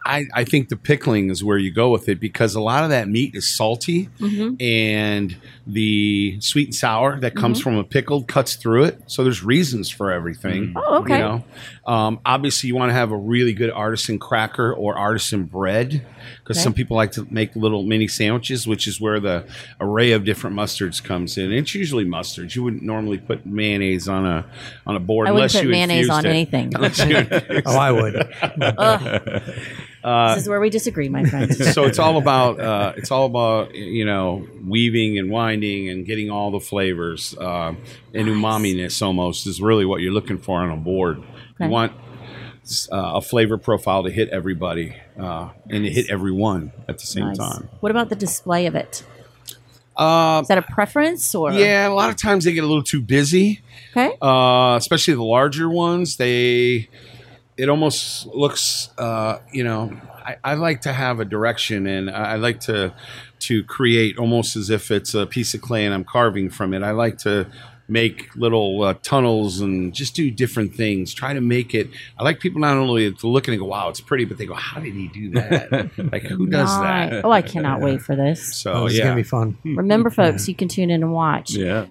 [0.05, 2.91] I, I think the pickling is where you go with it because a lot of
[2.91, 4.61] that meat is salty Mm-hmm.
[4.61, 5.37] and
[5.69, 9.01] the sweet and sour that comes from a pickled cuts through it.
[9.09, 10.73] So there's reasons for everything.
[10.77, 11.15] Oh, okay.
[11.15, 11.45] You know,
[11.93, 16.07] um, obviously you want to have a really good artisan cracker or artisan bread
[16.39, 16.63] because Okay.
[16.65, 19.45] some people like to make little mini sandwiches, which is where the
[19.81, 21.53] array of different mustards comes in.
[21.53, 22.55] It's usually mustards.
[22.55, 24.47] You wouldn't normally put mayonnaise on a
[24.87, 26.29] on a board I wouldn't unless put you mayonnaise on it.
[26.29, 26.73] anything.
[26.77, 28.15] Unless you infused oh, I would.
[30.07, 31.73] this is where we disagree, my friends.
[31.75, 36.31] so it's all about uh, it's all about you know weaving and winding and getting
[36.31, 37.75] all the flavors uh,
[38.15, 41.19] and umaminess almost is really what you're looking for on a board.
[41.55, 41.65] Okay.
[41.67, 41.93] You want
[42.93, 47.27] uh, a flavor profile to hit everybody uh, and to hit everyone at the same
[47.27, 47.39] Nice.
[47.39, 47.69] time.
[47.81, 49.05] What about the display of it?
[49.97, 51.53] Uh, Is that a preference or?
[51.53, 53.63] yeah, a lot of times they get a little too busy.
[53.97, 54.15] Okay.
[54.21, 56.17] uh, especially the larger ones.
[56.17, 56.91] They
[57.57, 59.93] it almost looks, uh, you know,
[60.25, 62.93] I, I like to have a direction, and I, I like to
[63.39, 66.83] to create almost as if it's a piece of clay and I'm carving from it.
[66.83, 67.47] I like to
[67.89, 71.15] make little uh, tunnels and just do different things.
[71.15, 71.89] Try to make it.
[72.19, 74.55] I like people not only to look and go, "Wow, it's pretty," but they go,
[74.55, 75.91] "How did he do that?
[76.13, 77.11] like, who does Nice.
[77.11, 78.57] that?" Oh, I cannot wait for this.
[78.57, 79.57] So Oh, this is yeah, gonna be fun.
[79.65, 81.53] Remember, folks, you can tune in and watch.
[81.53, 81.87] Yeah.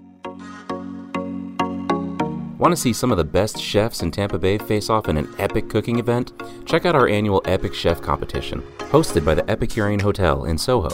[2.57, 5.27] Want to see some of the best chefs in Tampa Bay face off in an
[5.39, 6.31] epic cooking event?
[6.65, 10.89] Check out our annual Epic Chef competition, hosted by the Epicurean Hotel in Soho.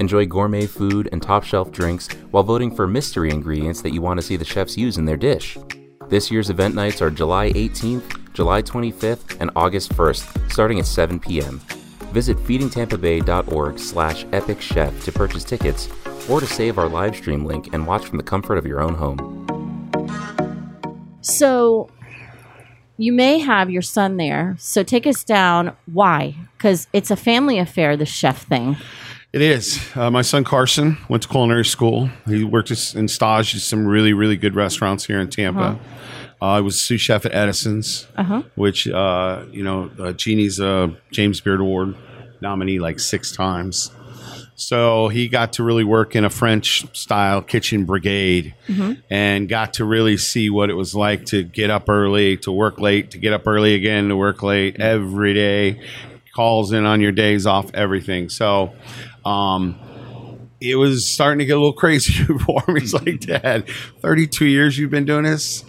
[0.00, 4.18] Enjoy gourmet food and top shelf drinks while voting for mystery ingredients that you want
[4.18, 5.56] to see the chefs use in their dish.
[6.08, 11.20] This year's event nights are July 18th, July 25th, and August 1st, starting at 7
[11.20, 11.60] p.m.
[12.10, 15.88] Visit feedingtampabay.org slash epicchef to purchase tickets
[16.28, 18.94] or to save our live stream link and watch from the comfort of your own
[18.94, 19.45] home.
[21.26, 21.90] So
[22.96, 24.56] you may have your son there.
[24.58, 25.76] So take us down.
[25.92, 26.34] Why?
[26.56, 28.76] Because it's a family affair, the chef thing.
[29.32, 29.80] It is.
[29.94, 32.08] Uh, my son Carson went to culinary school.
[32.26, 35.60] He worked in stage at some really, really good restaurants here in Tampa.
[35.60, 35.76] uh
[36.40, 38.06] I was sous chef at Edison's,
[38.56, 41.96] which, uh, you know, uh, Jeannie's a James Beard Award
[42.42, 43.90] nominee like six times.
[44.56, 48.94] So he got to really work in a French style kitchen brigade mm-hmm.
[49.10, 52.80] and got to really see what it was like to get up early, to work
[52.80, 54.82] late, to get up early again, to work late mm-hmm.
[54.82, 55.82] every day,
[56.34, 58.30] calls in on your days off, everything.
[58.30, 58.74] So,
[59.26, 59.78] um,
[60.58, 62.76] it was starting to get a little crazy for him.
[62.76, 63.32] He's like, mm-hmm.
[63.32, 63.68] Dad,
[64.00, 65.64] 32 years you've been doing this?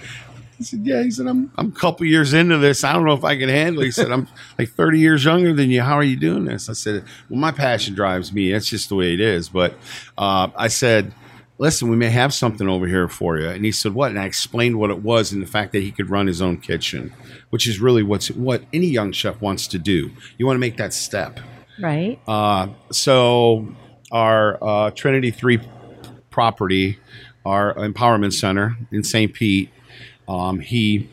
[0.59, 1.03] I said, Yeah.
[1.03, 2.83] He said, I'm, I'm a couple years into this.
[2.83, 3.85] I don't know if I can handle it.
[3.85, 4.27] He said, I'm
[4.59, 5.81] like 30 years younger than you.
[5.81, 6.69] How are you doing this?
[6.69, 8.51] I said, Well, my passion drives me.
[8.51, 9.49] That's just the way it is.
[9.49, 9.73] But
[10.17, 11.13] uh, I said,
[11.59, 13.49] Listen, we may have something over here for you.
[13.49, 14.11] And he said, What?
[14.11, 16.57] And I explained what it was and the fact that he could run his own
[16.57, 17.13] kitchen,
[17.49, 20.11] which is really what's what any young chef wants to do.
[20.37, 21.39] You want to make that step.
[21.79, 22.19] Right.
[22.27, 23.75] Uh, so
[24.11, 25.59] our uh, Trinity Three
[26.29, 26.99] property,
[27.45, 29.33] our empowerment center in St.
[29.33, 29.71] Pete,
[30.27, 31.09] um, he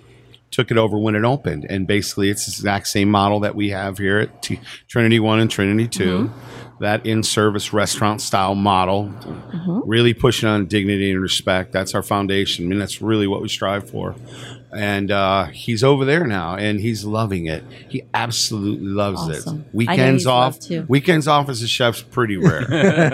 [0.51, 3.71] took it over when it opened, and basically it's the exact same model that we
[3.71, 6.31] have here at T- Trinity One and Trinity 2
[6.81, 9.13] That in-service restaurant style model,
[9.87, 11.73] really pushing on dignity and respect.
[11.73, 12.65] That's our foundation.
[12.65, 14.15] I mean, that's really what we strive for.
[14.75, 17.65] And uh, he's over there now, and he's loving it.
[17.89, 19.61] He absolutely loves Awesome.
[19.61, 19.75] It.
[19.75, 20.85] Weekends off, too.
[20.89, 22.67] weekends off as a chef's pretty rare.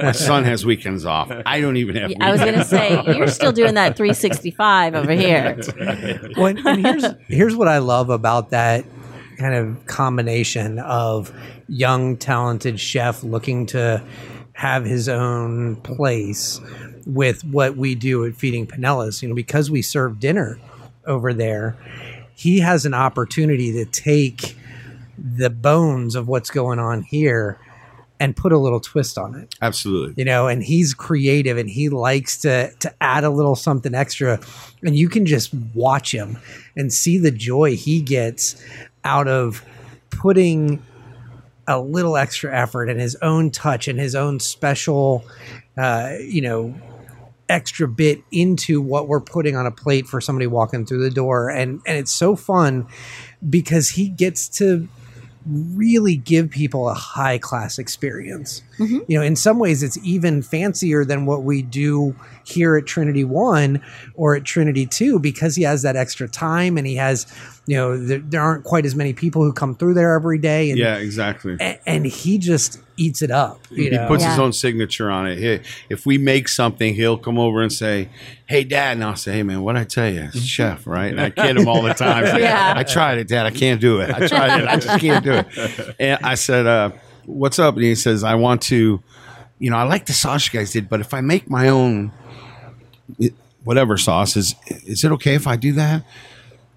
[0.03, 1.31] My son has weekends off.
[1.45, 2.13] I don't even have.
[2.21, 5.59] I was going to say, you're still doing that 365 over here.
[6.37, 8.85] Well, and, and here's here's what I love about that
[9.39, 11.33] kind of combination of
[11.69, 14.03] young, talented chef looking to
[14.53, 16.61] have his own place
[17.07, 19.23] with what we do at Feeding Pinellas.
[19.23, 20.59] You know, because we serve dinner
[21.11, 21.77] over there,
[22.35, 24.57] he has an opportunity to take
[25.19, 27.59] the bones of what's going on here
[28.19, 30.15] and put a little twist on it Absolutely.
[30.17, 34.39] you know and he's creative and he likes to to add a little something extra
[34.83, 36.39] and you can just watch him
[36.77, 38.63] and see the joy he gets
[39.05, 39.63] out of
[40.11, 40.83] putting
[41.67, 45.25] a little extra effort and his own touch and his own special
[45.77, 46.75] uh, you know
[47.51, 51.51] extra bit into what we're putting on a plate for somebody walking through the door
[51.51, 52.87] and and it's so fun
[53.49, 54.89] because he gets to
[55.47, 58.63] really give people a high class experience.
[58.79, 58.99] Mm-hmm.
[59.09, 63.25] You know, in some ways, it's even fancier than what we do here at Trinity
[63.25, 63.83] One
[64.15, 67.27] or at Trinity Two because he has that extra time and he has,
[67.71, 70.71] you know, there, there aren't quite as many people who come through there every day.
[70.71, 71.57] And, Yeah, exactly.
[71.61, 73.61] a- and he just eats it up.
[73.71, 74.09] You he know?
[74.09, 75.39] puts his own signature on it.
[75.39, 78.09] He, if we make something, he'll come over and say,
[78.47, 81.21] "Hey, Dad," and I'll say, "Hey, man, what I tell you, it's chef, right?" And
[81.21, 82.27] I kid him all the time.
[82.27, 82.75] Say, Yeah.
[82.77, 83.47] I tried it, Dad.
[83.47, 84.11] I can't do it.
[84.11, 84.67] I tried it.
[84.67, 85.95] I just can't do it.
[86.01, 86.91] And I said, uh,
[87.27, 89.01] "What's up?" And he says, "I want to,
[89.61, 92.11] you know, I like the sauce you guys did, but if I make my own,
[93.21, 96.03] it, whatever sauce is, is it okay if I do that?"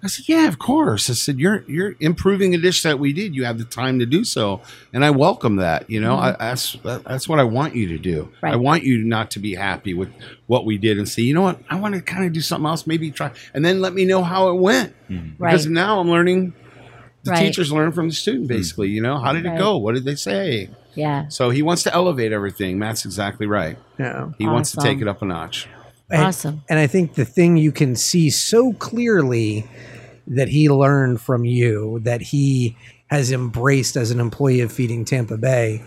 [0.04, 3.34] I said, "Yeah, of course." I said, "You're you're improving a dish that we did.
[3.34, 4.60] You have the time to do so,
[4.92, 5.88] and I welcome that.
[5.88, 6.42] You know, mm-hmm.
[6.42, 8.30] I, that's that, that's what I want you to do.
[8.42, 8.52] Right.
[8.52, 10.10] I want you not to be happy with
[10.46, 12.66] what we did and say, you know what, I want to kind of do something
[12.66, 12.86] else.
[12.86, 14.94] Maybe try, and then let me know how it went.
[15.08, 15.42] Mm-hmm.
[15.42, 15.74] Because Right.
[15.74, 16.52] now I'm learning.
[17.22, 17.46] The Right.
[17.46, 18.58] teachers learn from the student, mm-hmm.
[18.58, 18.90] basically.
[18.90, 19.54] You know, how did Right.
[19.54, 19.78] it go?
[19.78, 20.68] What did they say?
[20.94, 21.28] Yeah.
[21.28, 22.78] So he wants to elevate everything.
[22.78, 23.78] Matt's exactly right.
[23.98, 24.32] Yeah.
[24.38, 25.66] He wants to take it up a notch.
[26.10, 26.62] And- Awesome.
[26.68, 29.66] And I think the thing you can see so clearly
[30.26, 32.76] that he learned from you, that he
[33.08, 35.82] has embraced as an employee of Feeding Tampa Bay,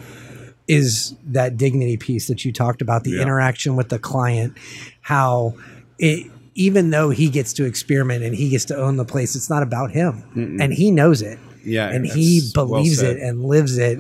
[0.68, 3.22] is that dignity piece that you talked about, the Yeah.
[3.22, 4.54] interaction with the client,
[5.02, 5.56] how
[5.98, 9.50] it, even though he gets to experiment and he gets to own the place, it's
[9.50, 10.24] not about him.
[10.60, 11.40] And he knows it.
[11.64, 14.00] Yeah, And he that's well believes it and lives it.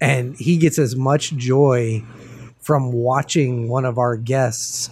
[0.00, 2.02] And he gets as much joy
[2.60, 4.90] from watching one of our guests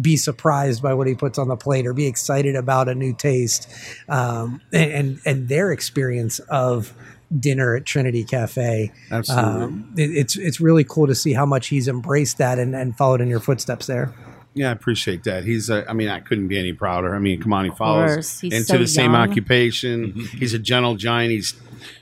[0.00, 3.14] be surprised by what he puts on the plate or be excited about a new
[3.14, 3.68] taste
[4.08, 6.92] um, and, and and their experience of
[7.38, 8.92] dinner at Trinity Cafe.
[9.10, 9.50] Absolutely.
[9.62, 12.96] Um, it- it's it's really cool to see how much he's embraced that and, and
[12.96, 14.12] followed in your footsteps there.
[14.54, 15.44] Yeah, I appreciate that.
[15.44, 17.14] He's, a, I mean, I couldn't be any prouder.
[17.14, 17.78] I mean, come on, he course.
[17.78, 19.30] follows into so the same young.
[19.30, 20.12] occupation.
[20.36, 21.30] He's a gentle giant.
[21.30, 21.54] He's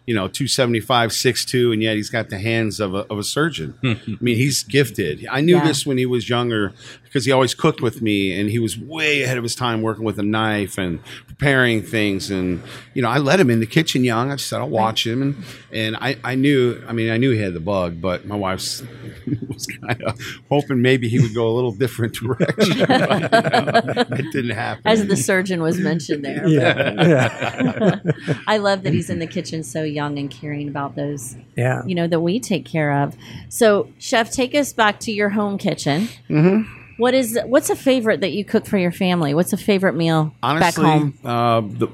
[0.07, 3.75] you know, 275, 6'2", and yet he's got the hands of a, of a surgeon.
[3.85, 5.27] I mean, he's gifted.
[5.31, 5.67] I knew Yeah.
[5.67, 6.73] this when he was younger
[7.17, 10.05] because he always cooked with me, and he was way ahead of his time working
[10.05, 12.31] with a knife and preparing things.
[12.31, 12.63] And
[12.93, 14.31] you know, I let him in the kitchen young.
[14.31, 16.83] I just said I'll watch him, and and I, I knew.
[16.87, 18.83] I mean, I knew he had the bug, but my wife's
[19.49, 22.85] was kind of hoping maybe he would go a little different direction.
[22.87, 24.83] but, you know, it didn't happen.
[24.85, 26.47] As the surgeon was mentioned there.
[26.57, 27.03] Yeah.
[27.03, 28.01] Yeah.
[28.47, 31.83] I love that he's in the kitchen so young and caring about those, Yeah.
[31.87, 33.17] you know, that we take care of.
[33.49, 36.09] So, chef, take us back to your home kitchen.
[36.29, 36.76] Mm-hmm.
[36.99, 39.35] What is what's a favorite that you cook for your family?
[39.35, 41.19] What's a favorite meal Honestly, back home?
[41.23, 41.89] Uh, the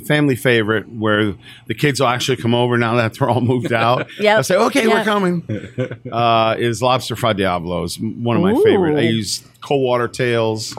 [0.06, 1.34] family favorite where
[1.66, 4.08] the kids will actually come over now that they're all moved out.
[4.18, 4.18] Yep.
[4.18, 4.92] They'll say, "Okay, Yep.
[4.92, 8.64] we're coming." Uh, is lobster fra diablos one of my Ooh.
[8.64, 8.96] favorite?
[8.98, 10.76] I use cold water tails,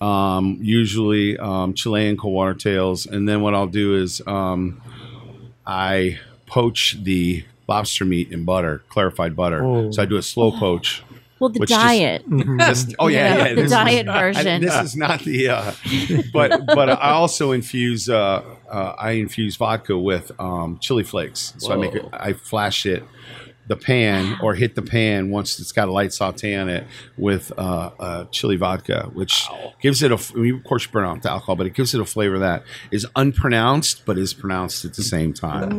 [0.00, 4.80] um, usually um, Chilean cold water tails, and then what I'll do is um,
[5.64, 9.62] I poach the lobster meat in butter, clarified butter.
[9.64, 9.90] Oh.
[9.92, 11.04] So I do a slow poach.
[11.42, 12.22] Well, the which just- diet.
[12.28, 13.54] This- oh yeah, Yeah, yeah.
[13.54, 14.62] the is- diet I- version.
[14.62, 15.72] this is not the, uh,
[16.32, 18.08] but but I also infuse.
[18.08, 21.52] Uh, uh, I infuse vodka with um, chili flakes.
[21.58, 22.04] So I make it.
[22.12, 23.02] I flash it,
[23.68, 26.86] the pan, or hit the pan once it's got a light saute on it
[27.16, 29.46] with uh, uh, chili vodka, which
[29.80, 30.14] gives it a.
[30.14, 32.04] f- I mean, of course, you burn off the alcohol, but it gives it a
[32.04, 35.72] flavor that is unpronounced but is pronounced at the same time.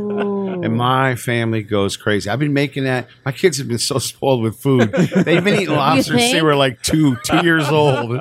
[0.64, 2.30] And my family goes crazy.
[2.30, 3.08] I've been making that.
[3.26, 4.92] My kids have been so spoiled with food.
[4.94, 8.18] They've been eating lobster since they were like two, two years old.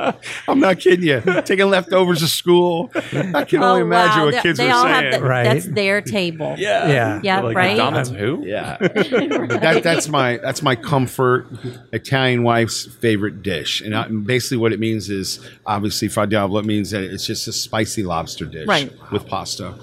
[0.49, 1.21] I'm not kidding you.
[1.43, 2.91] Taking leftovers to school.
[2.95, 4.25] I can only Oh, imagine wow.
[4.27, 5.13] what They- kids they are all saying.
[5.13, 5.45] have the, Right.
[5.45, 6.57] That's their table.
[6.59, 6.89] Yeah.
[6.89, 7.21] Yeah.
[7.23, 7.69] Yeah, Like right?
[7.77, 8.45] McDonald's who?
[8.47, 8.77] Yeah,
[9.61, 11.47] that, that's my that's my comfort
[11.93, 16.61] Italian wife's favorite dish, and I, basically what it means is obviously fra diavolo.
[16.61, 18.93] It means that it's just a spicy lobster dish Right.
[19.11, 19.75] with pasta.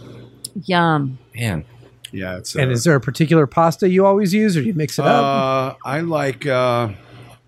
[0.65, 1.17] Yum.
[1.36, 1.65] Man.
[2.11, 4.74] Yeah, it's And uh, is there a particular pasta you always use, or do you
[4.74, 5.24] mix it up?
[5.24, 6.89] Uh, I like uh,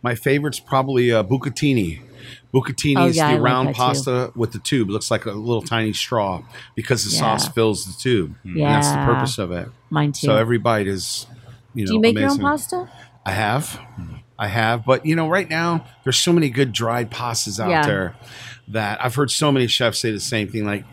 [0.03, 2.01] my favorite's probably uh, bucatini.
[2.53, 3.81] Bucatini Oh, is yeah, I the like round that too.
[3.81, 4.89] pasta with the tube.
[4.89, 6.43] It looks like a little tiny straw
[6.75, 7.37] because the Yeah.
[7.37, 8.35] sauce fills the tube.
[8.43, 9.05] And that's the Yeah.
[9.05, 9.69] purpose of it.
[9.89, 10.27] Mine too.
[10.27, 11.25] So every bite is,
[11.73, 12.39] you know, Do you make amazing.
[12.41, 12.89] your own pasta?
[13.25, 13.79] I have.
[14.39, 14.85] I have.
[14.85, 17.85] But, you know, right now, there's so many good dried pastas out Yeah.
[17.85, 18.15] there
[18.69, 20.65] that I've heard so many chefs say the same thing.
[20.65, 20.85] Like,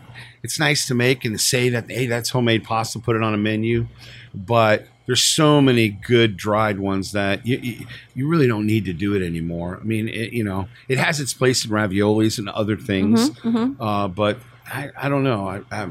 [0.43, 3.33] it's nice to make and to say that, hey, that's homemade pasta, put it on
[3.33, 3.87] a menu.
[4.33, 8.93] But there's so many good dried ones that you, you, you really don't need to
[8.93, 9.79] do it anymore.
[9.81, 13.31] I mean, it, you know, it has its place in raviolis and other things.
[13.31, 15.47] Mm-hmm, Uh, but I, I don't know.
[15.49, 15.89] I, I,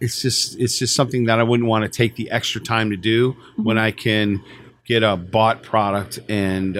[0.00, 2.96] it's just it's just something that I wouldn't want to take the extra time to
[2.96, 3.64] do Mm-hmm.
[3.64, 4.42] when I can
[4.84, 6.76] get a bought product and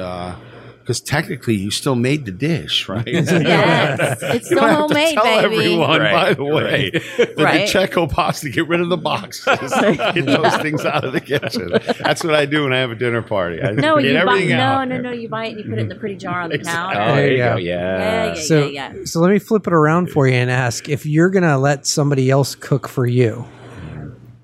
[0.89, 3.07] because technically you still made the dish, right?
[3.07, 4.19] Yes.
[4.23, 5.45] It's still don't have to homemade, tell baby.
[5.45, 7.37] everyone, by the way, right.
[7.37, 7.69] the Right.
[7.69, 8.49] Cecco pasta.
[8.49, 9.45] Get rid of the boxes.
[10.15, 11.73] get those things out of the kitchen.
[12.03, 13.63] That's what I do when I have a dinner party.
[13.63, 14.89] I No, get you buy everything no, out.
[14.89, 15.13] no, no.
[15.13, 16.95] You buy it and you put it in the pretty jar on the Exactly.
[16.95, 17.01] counter.
[17.13, 17.51] Oh, There there you you go.
[17.51, 17.57] go.
[17.59, 18.27] Yeah, Yeah.
[18.29, 19.05] yeah, so, yeah, yeah.
[19.05, 22.31] so let me flip it around for you and ask if you're gonna let somebody
[22.31, 23.45] else cook for you.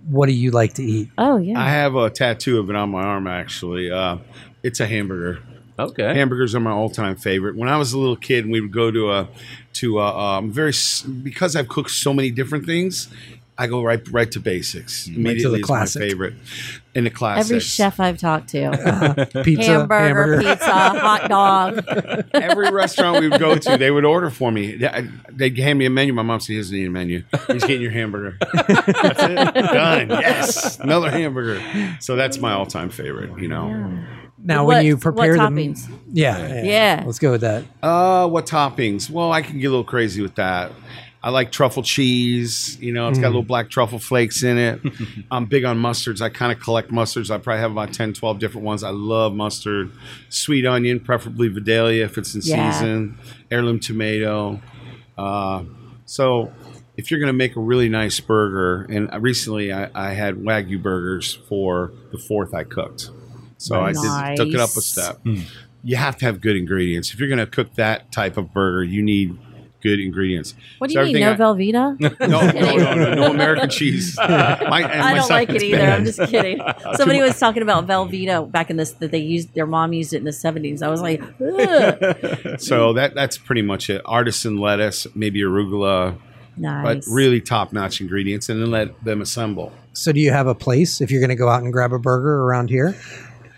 [0.07, 1.09] What do you like to eat?
[1.17, 1.59] Oh yeah.
[1.59, 3.27] I have a tattoo of it on my arm.
[3.27, 4.19] Actually, uh,
[4.63, 5.41] it's a hamburger.
[5.79, 6.15] Okay.
[6.15, 7.57] Hamburgers are my all-time favorite.
[7.57, 9.29] When I was a little kid, and we would go to a
[9.75, 10.73] to a um, very
[11.23, 13.09] because I've cooked so many different things.
[13.57, 15.07] I go right right to basics.
[15.07, 16.03] Immediately is my classic.
[16.03, 16.35] favorite.
[16.97, 17.51] In the classics.
[17.51, 21.85] Every chef I've talked to, Pizza, hamburger, pizza, hot dog.
[22.35, 24.75] Every restaurant we would go to, they would order for me.
[24.77, 26.13] They- They'd hand me a menu.
[26.13, 27.23] My mom said, "He doesn't need a menu.
[27.49, 28.37] He's getting your hamburger.
[28.53, 29.55] that's it.
[29.55, 30.11] Done.
[30.11, 31.61] Yes, another hamburger."
[32.01, 33.39] So that's my all-time favorite.
[33.41, 34.05] You know.
[34.43, 35.89] Now, What- when you what prepare them, toppings?
[36.13, 37.03] yeah, yeah, Yeah.
[37.07, 37.65] Let's go with that.
[37.83, 39.09] Uh, what toppings?
[39.11, 40.73] Well, I can get a little crazy with that.
[41.23, 42.77] I like truffle cheese.
[42.83, 44.81] You know, it's got little black truffle flakes in it.
[45.31, 46.21] I'm big on mustards.
[46.21, 47.31] I kind of collect mustards.
[47.31, 48.83] I probably have about 10, 12 different ones.
[48.83, 49.91] I love mustard.
[50.29, 52.71] Sweet onion, preferably Vidalia if it's in Yeah.
[52.73, 53.17] season.
[53.51, 54.61] Heirloom tomato.
[55.17, 55.63] Uh,
[56.05, 56.53] so
[56.99, 60.83] if you're going to make a really nice burger, and recently I, I had Wagyu
[60.83, 63.09] burgers for the fourth I cooked.
[63.65, 64.85] So I did, took it up a Nice.
[64.85, 65.41] step hmm.
[65.83, 67.13] you have to have good ingredients.
[67.13, 69.39] If you're going to cook that type of burger, you need
[69.85, 70.55] good ingredients.
[70.79, 71.21] What do So you mean?
[71.21, 72.19] No everything Velveeta?
[72.29, 74.17] No, no, no, no, no American cheese.
[74.17, 75.83] My- I don't like it either.
[75.83, 76.61] I'm just kidding.
[76.97, 80.19] Somebody was talking about Velveeta back in this that they used their mom used it
[80.19, 80.83] in the 70s.
[80.83, 82.59] I was like, Ugh.
[82.59, 84.01] So that that's pretty much it.
[84.07, 86.19] Artisan lettuce, maybe arugula,
[86.57, 86.85] nice.
[86.85, 89.73] but really top notch ingredients, and then let them assemble.
[89.93, 91.99] So, do you have a place if you're going to go out and grab a
[91.99, 92.97] burger around here?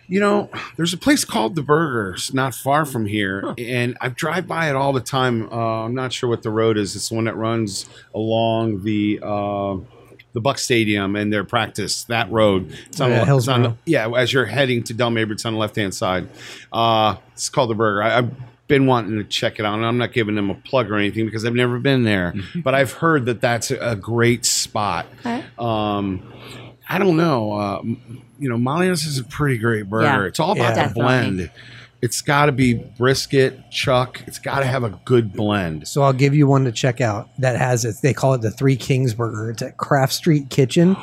[0.08, 4.46] You know, there's a place called The Burgers not far from here, and I drive
[4.46, 5.50] by it all the time.
[5.52, 6.94] Uh, I'm not sure what the road is.
[6.94, 9.76] It's the one that runs along the uh,
[10.32, 12.04] the Buck Stadium and their practice.
[12.04, 12.72] That road.
[12.86, 15.44] It's on, yeah, the- it's on the- yeah, as you're heading to Dale Mabry, it's
[15.44, 16.28] on the left hand side.
[16.72, 18.02] Uh, it's called the Burger.
[18.02, 18.30] I, I've
[18.68, 21.24] been wanting to check it out, and I'm not giving them a plug or anything
[21.26, 25.06] because I've never been there, but I've heard that that's a, a great spot.
[25.20, 25.42] Okay.
[25.58, 26.32] Um,
[26.88, 27.52] I don't know.
[27.52, 27.82] Uh,
[28.38, 30.04] you know, Malio's is a pretty great burger.
[30.06, 30.22] Yeah.
[30.24, 30.88] It's all about Yeah.
[30.88, 31.50] the blend.
[32.02, 34.22] It's got to be brisket, chuck.
[34.26, 35.88] It's got to have a good blend.
[35.88, 37.96] So I'll give you one to check out that has it.
[38.02, 39.50] They call it the Three Kings Burger.
[39.50, 40.96] It's at Craft Street Kitchen.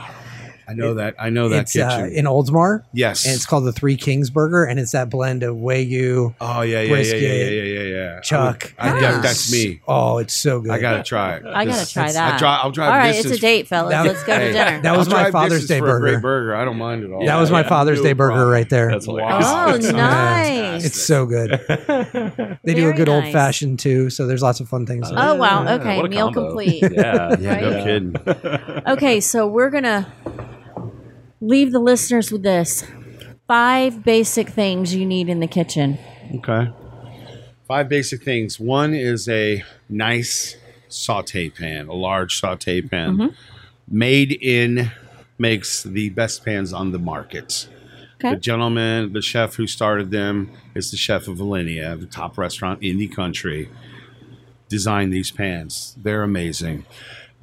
[0.67, 1.15] I know that.
[1.19, 2.83] I know that it's uh, in Oldsmar.
[2.93, 3.25] yes.
[3.25, 6.63] And it's called the Three Kings Burger, and it's that blend of Wagyu, oh yeah,
[6.63, 7.83] yeah, yeah, brisket, yeah, yeah, yeah, yeah,
[8.15, 8.19] yeah.
[8.21, 8.73] chuck.
[8.79, 9.13] I, would- Nice.
[9.13, 9.81] that- that's me.
[9.87, 10.71] Oh, it's so good.
[10.71, 11.45] I gotta try it.
[11.45, 12.41] I gotta This- try I that.
[12.41, 13.91] I'll drive All right, distance it's a date, fellas.
[13.91, 14.81] That- Let's go to dinner.
[14.81, 16.21] That was I'll my Father's Day for a great burger.
[16.21, 16.55] burger.
[16.55, 17.25] I don't mind at all.
[17.25, 18.49] That was my Yeah, Father's Day burger problem.
[18.51, 18.89] right there.
[18.89, 19.45] That's hilarious.
[19.47, 20.85] oh, nice.
[20.85, 21.59] It's so good.
[22.63, 25.07] They do a good old fashioned too, so there's lots of fun things.
[25.11, 25.67] Oh wow.
[25.75, 26.81] Okay, meal complete.
[26.91, 28.15] Yeah, Yeah, no kidding.
[28.87, 30.11] Okay, so we're gonna
[31.43, 32.85] leave the listeners with this:
[33.47, 35.97] five basic things you need in the kitchen.
[36.35, 36.71] Okay.
[37.67, 38.59] Five basic things.
[38.59, 40.57] One is a nice
[40.89, 43.17] saute pan, a large saute pan.
[43.17, 43.27] Mm-hmm.
[43.87, 44.91] Made in
[45.37, 47.67] makes the best pans on the market.
[48.15, 48.35] Okay.
[48.35, 52.81] The gentleman, the chef who started them, is the chef of Alinea, the top restaurant
[52.81, 53.69] in the country.
[54.69, 55.95] Designed these pans.
[56.01, 56.85] They're amazing.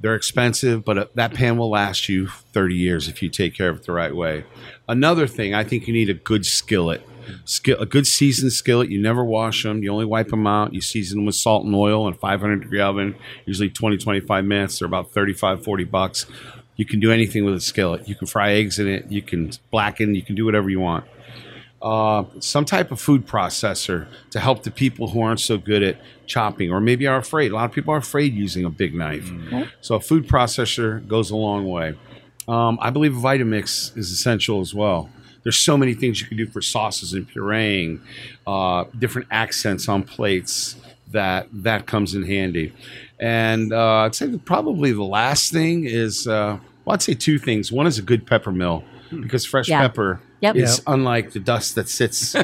[0.01, 3.69] They're expensive, but uh, that pan will last you 30 years if you take care
[3.69, 4.45] of it the right way.
[4.87, 7.07] Another thing, I think you need a good skillet.
[7.45, 8.89] Skill, a good seasoned skillet.
[8.89, 9.83] You never wash them.
[9.83, 10.73] You only wipe them out.
[10.73, 14.43] You season them with salt and oil in a 500 degree oven, usually 20, 25
[14.43, 14.79] minutes.
[14.79, 16.25] They're about 35, 40 bucks.
[16.77, 18.09] You can do anything with a skillet.
[18.09, 19.11] You can fry eggs in it.
[19.11, 20.15] You can blacken.
[20.15, 21.05] You can do whatever you want
[21.81, 25.99] uh, some type of food processor to help the people who aren't so good at
[26.27, 27.51] chopping or maybe are afraid.
[27.51, 29.29] A lot of people are afraid using a big knife.
[29.81, 31.95] So a food processor goes a long way.
[32.47, 35.09] Um, I believe a Vitamix is essential as well.
[35.43, 37.99] There's so many things you can do for sauces and pureeing,
[38.45, 40.75] uh, different accents on plates
[41.11, 42.73] that that comes in handy.
[43.19, 47.37] And uh, I'd say that probably the last thing is, uh, well, I'd say two
[47.39, 47.71] things.
[47.71, 49.81] One is a good pepper mill because fresh Yeah.
[49.81, 50.55] pepper Yep.
[50.55, 50.83] is Yep.
[50.87, 52.35] unlike the dust that sits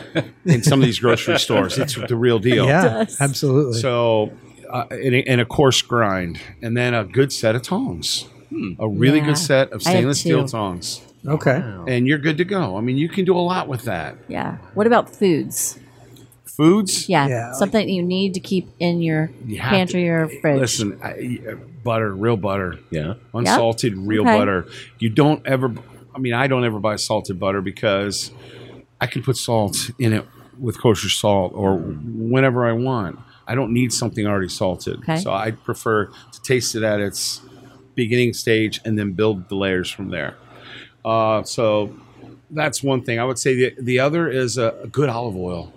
[0.46, 1.78] in some of these grocery stores.
[1.78, 2.66] It's the real deal.
[2.66, 3.20] yeah, does.
[3.20, 3.80] absolutely.
[3.82, 4.32] So,
[4.70, 8.26] uh, and, a, and a coarse grind, and then a good set of tongs.
[8.80, 9.26] A really Yeah.
[9.26, 11.62] good set of stainless steel tongs, okay.
[11.88, 12.78] and you're good to go.
[12.78, 14.16] I mean, you can do a lot with that.
[14.30, 14.58] Yeah.
[14.74, 15.78] What about foods?
[16.46, 17.52] Foods, Yeah, Yeah.
[17.54, 20.60] something you need to keep in your You have pantry or fridge.
[20.62, 23.14] Listen, I, uh, butter, real butter, Yeah.
[23.34, 24.38] unsalted real Okay.
[24.38, 24.66] butter.
[24.98, 25.72] You don't ever.
[26.18, 28.32] I mean, I don't ever buy salted butter because
[29.00, 30.26] I can put salt in it
[30.60, 33.20] with kosher salt or whenever I want.
[33.46, 34.98] I don't need something already salted.
[35.00, 35.18] Okay.
[35.18, 37.42] So I prefer to taste it at its
[37.94, 40.36] beginning stage and then build the layers from there.
[41.06, 41.96] Uh, so
[42.50, 43.20] that's one thing.
[43.20, 45.72] I would say the, the other is a, a good olive oil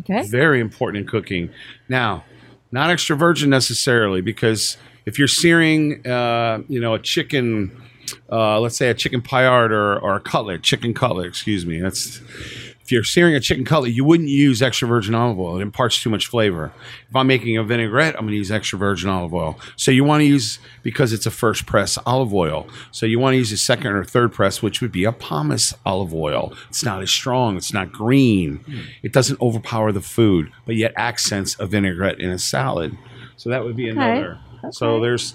[0.00, 0.22] Okay.
[0.28, 1.50] very important in cooking.
[1.88, 2.24] Now,
[2.72, 4.76] not extra virgin necessarily, because
[5.06, 7.70] if you're searing, uh, you know, a chicken,
[8.30, 11.80] uh, let's say a chicken paillard or, or a cutlet, chicken cutlet, excuse me.
[11.80, 12.20] That's
[12.84, 15.56] if you're searing a chicken cutlet, you wouldn't use extra virgin olive oil.
[15.56, 16.70] It imparts too much flavor.
[17.08, 19.58] If I'm making a vinaigrette, I'm going to use extra virgin olive oil.
[19.76, 22.68] So you want to use because it's a first press olive oil.
[22.90, 25.72] So you want to use a second or third press, which would be a pomace
[25.86, 26.52] olive oil.
[26.68, 27.56] It's not as strong.
[27.56, 28.60] It's not green.
[29.02, 32.98] It doesn't overpower the food, but yet accents a vinaigrette in a salad.
[33.38, 34.38] So that would be another.
[34.72, 35.34] So there's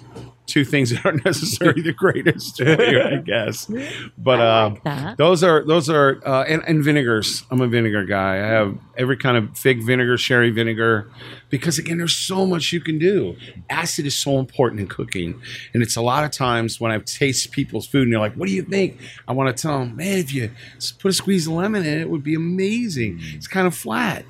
[0.50, 3.72] two things that aren't necessarily the greatest for you, I guess.
[4.18, 7.44] But uh, those are those are uh, and, and vinegars.
[7.52, 8.36] I'm a vinegar guy.
[8.36, 11.10] I have every kind of fig vinegar, sherry vinegar,
[11.50, 13.38] because again, there's so much you can do.
[13.70, 15.42] Acid is so important in cooking,
[15.74, 18.48] and it's a lot of times when I taste people's food and they're like, "What
[18.48, 20.52] do you think?" I want to tell them, "Man, if you
[21.00, 24.26] put a squeeze of lemon in it, it would be amazing." It's kind of flat.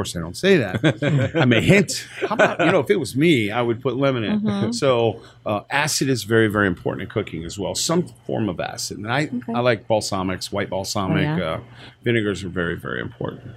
[0.00, 1.32] Of course, I don't say that.
[1.36, 2.06] I may hint.
[2.20, 4.72] How about you know, if it was me, I would put lemon in.
[4.72, 7.74] So uh, acid is very, very important in cooking as well.
[7.74, 11.28] Some form of acid, and I I like balsamics, white balsamic.
[11.28, 11.50] Oh, yeah.
[11.50, 11.60] uh,
[12.02, 13.52] vinegars are very, very important.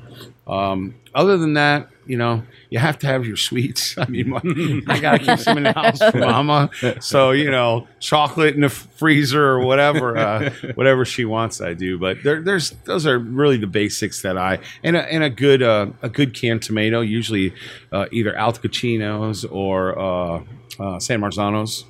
[0.48, 3.96] Um, other than that, you know, you have to have your sweets.
[3.98, 4.34] I mean,
[4.88, 6.70] I gotta keep some in the house for Mama.
[7.00, 11.98] So you know, chocolate in the freezer or whatever, uh, whatever she wants, I do.
[11.98, 15.62] But there, there's those are really the basics that I and a, and a good
[15.62, 17.54] uh, a good canned tomato, usually
[17.92, 20.44] uh, either Alta Cucinas or uh,
[20.80, 21.84] uh, San Marzanos.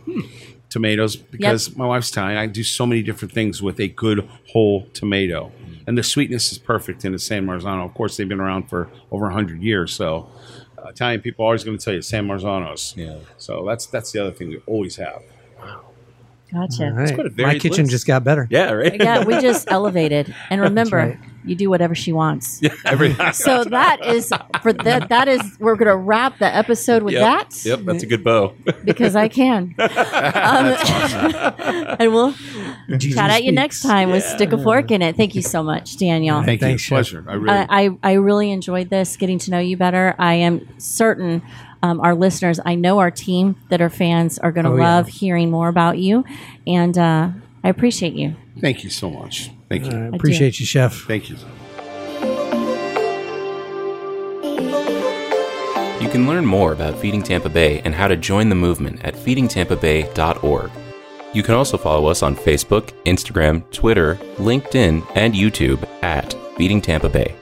[0.69, 4.87] Tomatoes, because my wife's Italian, I do so many different things with a good whole
[4.95, 5.51] tomato,
[5.87, 7.85] and the sweetness is perfect in the San Marzano.
[7.85, 10.29] Of course, they've been around for over hundred years, so
[10.77, 12.95] uh, Italian people are always going to tell you San Marzanos.
[12.95, 13.17] Yeah.
[13.37, 15.21] So that's that's the other thing we always have.
[15.59, 15.81] Wow.
[16.51, 16.85] Gotcha.
[16.85, 17.13] All right.
[17.15, 17.91] quite a My kitchen list.
[17.91, 18.47] just got better.
[18.49, 18.95] Yeah, right.
[18.95, 20.33] Yeah, we just elevated.
[20.49, 21.19] And remember, right.
[21.45, 22.61] You do whatever she wants.
[22.61, 24.31] Yeah, Every, So that is
[24.61, 25.09] for that.
[25.09, 28.23] That is we're going to wrap the episode with yep, that Yep, that's a good
[28.23, 28.53] bow.
[28.83, 29.75] because I can.
[30.43, 30.75] Um,
[31.99, 32.33] and we'll
[32.99, 35.15] chat at you next time with stick a fork in it.
[35.15, 36.43] Thank you so much, Daniel.
[36.43, 36.67] Thank you.
[36.67, 37.23] Thanks, pleasure.
[37.27, 37.57] I really.
[37.57, 40.15] I, I, I really enjoyed this, getting to know you better.
[40.19, 41.41] I am certain
[41.83, 44.95] um, our listeners, I know our team that are fans are going to Oh, yeah.
[44.95, 46.23] love hearing more about you.
[46.65, 47.29] And uh,
[47.63, 48.35] I appreciate you.
[48.59, 49.49] Thank you so much.
[49.69, 49.91] Thank you.
[49.91, 50.93] I appreciate you, Chef.
[51.05, 51.37] Thank you.
[56.01, 59.15] You can learn more about Feeding Tampa Bay and how to join the movement at
[59.15, 60.71] feedingtampabay.org.
[61.33, 67.09] You can also follow us on Facebook, Instagram, Twitter, LinkedIn, and YouTube at Feeding Tampa
[67.09, 67.35] Bay.